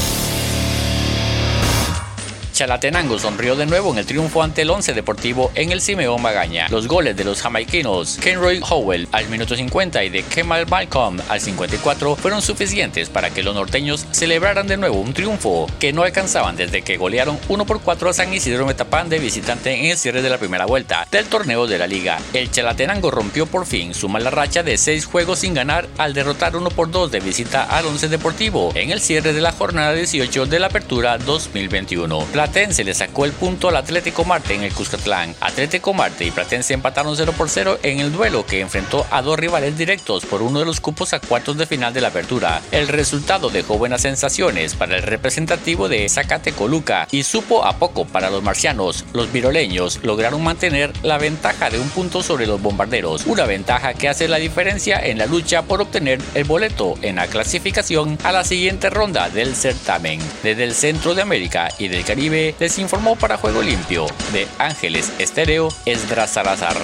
Chalatenango 2.61 3.17
sonrió 3.17 3.55
de 3.55 3.65
nuevo 3.65 3.91
en 3.91 3.97
el 3.97 4.05
triunfo 4.05 4.43
ante 4.43 4.61
el 4.61 4.69
Once 4.69 4.93
Deportivo 4.93 5.51
en 5.55 5.71
el 5.71 5.81
Simeón 5.81 6.21
Magaña. 6.21 6.67
Los 6.69 6.87
goles 6.87 7.17
de 7.17 7.23
los 7.23 7.41
jamaiquinos 7.41 8.19
Kenroy 8.21 8.61
Howell 8.61 9.07
al 9.11 9.27
minuto 9.29 9.55
50 9.55 10.03
y 10.03 10.09
de 10.09 10.21
Kemal 10.21 10.67
Malcolm 10.67 11.17
al 11.27 11.41
54 11.41 12.15
fueron 12.17 12.43
suficientes 12.43 13.09
para 13.09 13.31
que 13.31 13.41
los 13.41 13.55
norteños 13.55 14.05
celebraran 14.11 14.67
de 14.67 14.77
nuevo 14.77 14.99
un 14.99 15.15
triunfo 15.15 15.65
que 15.79 15.91
no 15.91 16.03
alcanzaban 16.03 16.55
desde 16.55 16.83
que 16.83 16.97
golearon 16.97 17.39
1 17.49 17.65
por 17.65 17.81
4 17.81 18.11
a 18.11 18.13
San 18.13 18.31
Isidro 18.31 18.67
Metapán 18.67 19.09
de 19.09 19.17
visitante 19.17 19.79
en 19.79 19.85
el 19.85 19.97
cierre 19.97 20.21
de 20.21 20.29
la 20.29 20.37
primera 20.37 20.67
vuelta 20.67 21.07
del 21.09 21.25
torneo 21.25 21.65
de 21.65 21.79
la 21.79 21.87
liga. 21.87 22.19
El 22.31 22.51
Chalatenango 22.51 23.09
rompió 23.09 23.47
por 23.47 23.65
fin 23.65 23.95
su 23.95 24.07
mala 24.07 24.29
racha 24.29 24.61
de 24.61 24.77
6 24.77 25.05
juegos 25.05 25.39
sin 25.39 25.55
ganar 25.55 25.87
al 25.97 26.13
derrotar 26.13 26.55
1 26.55 26.69
por 26.69 26.91
2 26.91 27.09
de 27.09 27.21
visita 27.21 27.63
al 27.63 27.87
Once 27.87 28.07
Deportivo 28.07 28.71
en 28.75 28.91
el 28.91 29.01
cierre 29.01 29.33
de 29.33 29.41
la 29.41 29.51
jornada 29.51 29.93
18 29.93 30.45
de 30.45 30.59
la 30.59 30.67
apertura 30.67 31.17
2021. 31.17 32.27
Platense 32.51 32.83
le 32.83 32.93
sacó 32.93 33.23
el 33.23 33.31
punto 33.31 33.69
al 33.69 33.77
Atlético 33.77 34.25
Marte 34.25 34.53
en 34.53 34.63
el 34.63 34.73
Cuscatlán. 34.73 35.33
Atlético 35.39 35.93
Marte 35.93 36.25
y 36.25 36.31
Platense 36.31 36.73
empataron 36.73 37.15
0 37.15 37.33
por 37.37 37.49
0 37.49 37.79
en 37.81 38.01
el 38.01 38.11
duelo 38.11 38.45
que 38.45 38.59
enfrentó 38.59 39.07
a 39.09 39.21
dos 39.21 39.39
rivales 39.39 39.77
directos 39.77 40.25
por 40.25 40.41
uno 40.41 40.59
de 40.59 40.65
los 40.65 40.81
cupos 40.81 41.13
a 41.13 41.21
cuartos 41.21 41.57
de 41.57 41.65
final 41.65 41.93
de 41.93 42.01
la 42.01 42.09
apertura. 42.09 42.61
El 42.73 42.89
resultado 42.89 43.49
dejó 43.49 43.77
buenas 43.77 44.01
sensaciones 44.01 44.75
para 44.75 44.97
el 44.97 45.03
representativo 45.03 45.87
de 45.87 46.09
Zacatecoluca 46.09 47.07
y 47.09 47.23
supo 47.23 47.63
a 47.63 47.77
poco 47.77 48.03
para 48.03 48.29
los 48.29 48.43
marcianos. 48.43 49.05
Los 49.13 49.31
viroleños 49.31 50.01
lograron 50.03 50.43
mantener 50.43 50.91
la 51.03 51.17
ventaja 51.17 51.69
de 51.69 51.79
un 51.79 51.87
punto 51.87 52.21
sobre 52.21 52.47
los 52.47 52.61
bombarderos, 52.61 53.27
una 53.27 53.45
ventaja 53.45 53.93
que 53.93 54.09
hace 54.09 54.27
la 54.27 54.39
diferencia 54.39 54.99
en 54.99 55.19
la 55.19 55.25
lucha 55.25 55.61
por 55.61 55.79
obtener 55.79 56.19
el 56.35 56.43
boleto 56.43 56.95
en 57.01 57.15
la 57.15 57.27
clasificación 57.27 58.17
a 58.25 58.33
la 58.33 58.43
siguiente 58.43 58.89
ronda 58.89 59.29
del 59.29 59.55
certamen. 59.55 60.19
Desde 60.43 60.65
el 60.65 60.73
centro 60.73 61.15
de 61.15 61.21
América 61.21 61.69
y 61.79 61.87
del 61.87 62.03
Caribe 62.03 62.40
les 62.59 62.79
informó 62.79 63.15
para 63.15 63.37
Juego 63.37 63.61
Limpio 63.61 64.07
de 64.33 64.47
Ángeles 64.57 65.13
Estéreo 65.19 65.69
Esdras 65.85 66.31
Salazar. 66.31 66.75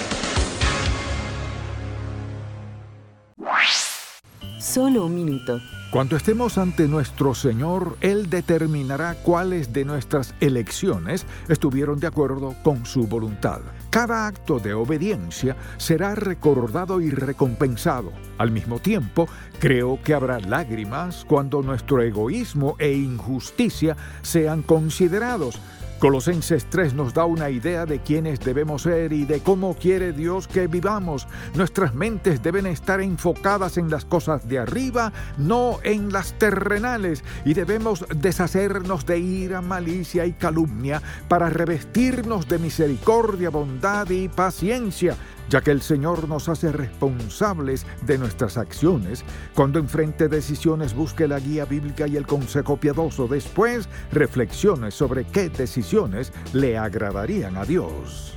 Solo 4.59 5.05
un 5.05 5.15
minuto. 5.15 5.59
Cuando 5.89 6.17
estemos 6.17 6.57
ante 6.57 6.85
nuestro 6.85 7.33
Señor, 7.33 7.97
Él 8.01 8.29
determinará 8.29 9.15
cuáles 9.23 9.71
de 9.71 9.85
nuestras 9.85 10.35
elecciones 10.41 11.25
estuvieron 11.47 12.01
de 12.01 12.07
acuerdo 12.07 12.55
con 12.61 12.85
su 12.85 13.07
voluntad. 13.07 13.61
Cada 13.89 14.27
acto 14.27 14.59
de 14.59 14.73
obediencia 14.73 15.55
será 15.77 16.13
recordado 16.13 16.99
y 16.99 17.09
recompensado. 17.09 18.11
Al 18.37 18.51
mismo 18.51 18.79
tiempo, 18.79 19.29
creo 19.59 19.97
que 20.03 20.13
habrá 20.13 20.41
lágrimas 20.41 21.23
cuando 21.25 21.61
nuestro 21.61 22.01
egoísmo 22.01 22.75
e 22.79 22.91
injusticia 22.91 23.95
sean 24.23 24.63
considerados. 24.63 25.57
Colosenses 25.99 26.65
3 26.69 26.93
nos 26.93 27.15
da 27.15 27.25
una 27.25 27.49
idea 27.49 27.87
de 27.87 27.99
quiénes 27.99 28.39
debemos 28.39 28.83
ser 28.83 29.13
y 29.13 29.25
de 29.25 29.39
cómo 29.39 29.75
quiere 29.75 30.13
Dios 30.13 30.47
que 30.47 30.67
vivamos. 30.67 31.27
Nuestras 31.55 31.95
mentes 31.95 32.43
deben 32.43 32.67
estar 32.67 33.01
enfocadas 33.01 33.77
en 33.79 33.89
las 33.89 34.05
cosas 34.05 34.47
de 34.47 34.59
arriba, 34.59 35.11
no 35.39 35.79
en 35.81 36.13
las 36.13 36.33
terrenales, 36.33 37.23
y 37.45 37.55
debemos 37.55 38.05
deshacernos 38.15 39.07
de 39.07 39.17
ira, 39.17 39.61
malicia 39.61 40.27
y 40.27 40.33
calumnia 40.33 41.01
para 41.27 41.49
revestirnos 41.49 42.47
de 42.47 42.59
misericordia, 42.59 43.49
bondad 43.49 44.07
y 44.11 44.27
paciencia 44.27 45.17
ya 45.49 45.61
que 45.61 45.71
el 45.71 45.81
Señor 45.81 46.27
nos 46.27 46.49
hace 46.49 46.71
responsables 46.71 47.85
de 48.05 48.17
nuestras 48.17 48.57
acciones. 48.57 49.23
Cuando 49.53 49.79
enfrente 49.79 50.27
decisiones, 50.27 50.93
busque 50.93 51.27
la 51.27 51.39
guía 51.39 51.65
bíblica 51.65 52.07
y 52.07 52.17
el 52.17 52.27
consejo 52.27 52.77
piadoso. 52.77 53.27
Después, 53.27 53.87
reflexione 54.11 54.91
sobre 54.91 55.25
qué 55.25 55.49
decisiones 55.49 56.31
le 56.53 56.77
agradarían 56.77 57.57
a 57.57 57.65
Dios. 57.65 58.33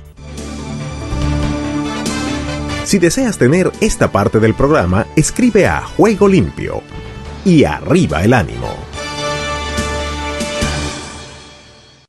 Si 2.83 2.99
deseas 2.99 3.37
tener 3.37 3.71
esta 3.79 4.11
parte 4.11 4.39
del 4.39 4.53
programa, 4.53 5.05
escribe 5.15 5.67
a 5.67 5.81
Juego 5.81 6.27
Limpio 6.27 6.81
y 7.45 7.63
arriba 7.63 8.23
el 8.23 8.33
ánimo. 8.33 8.90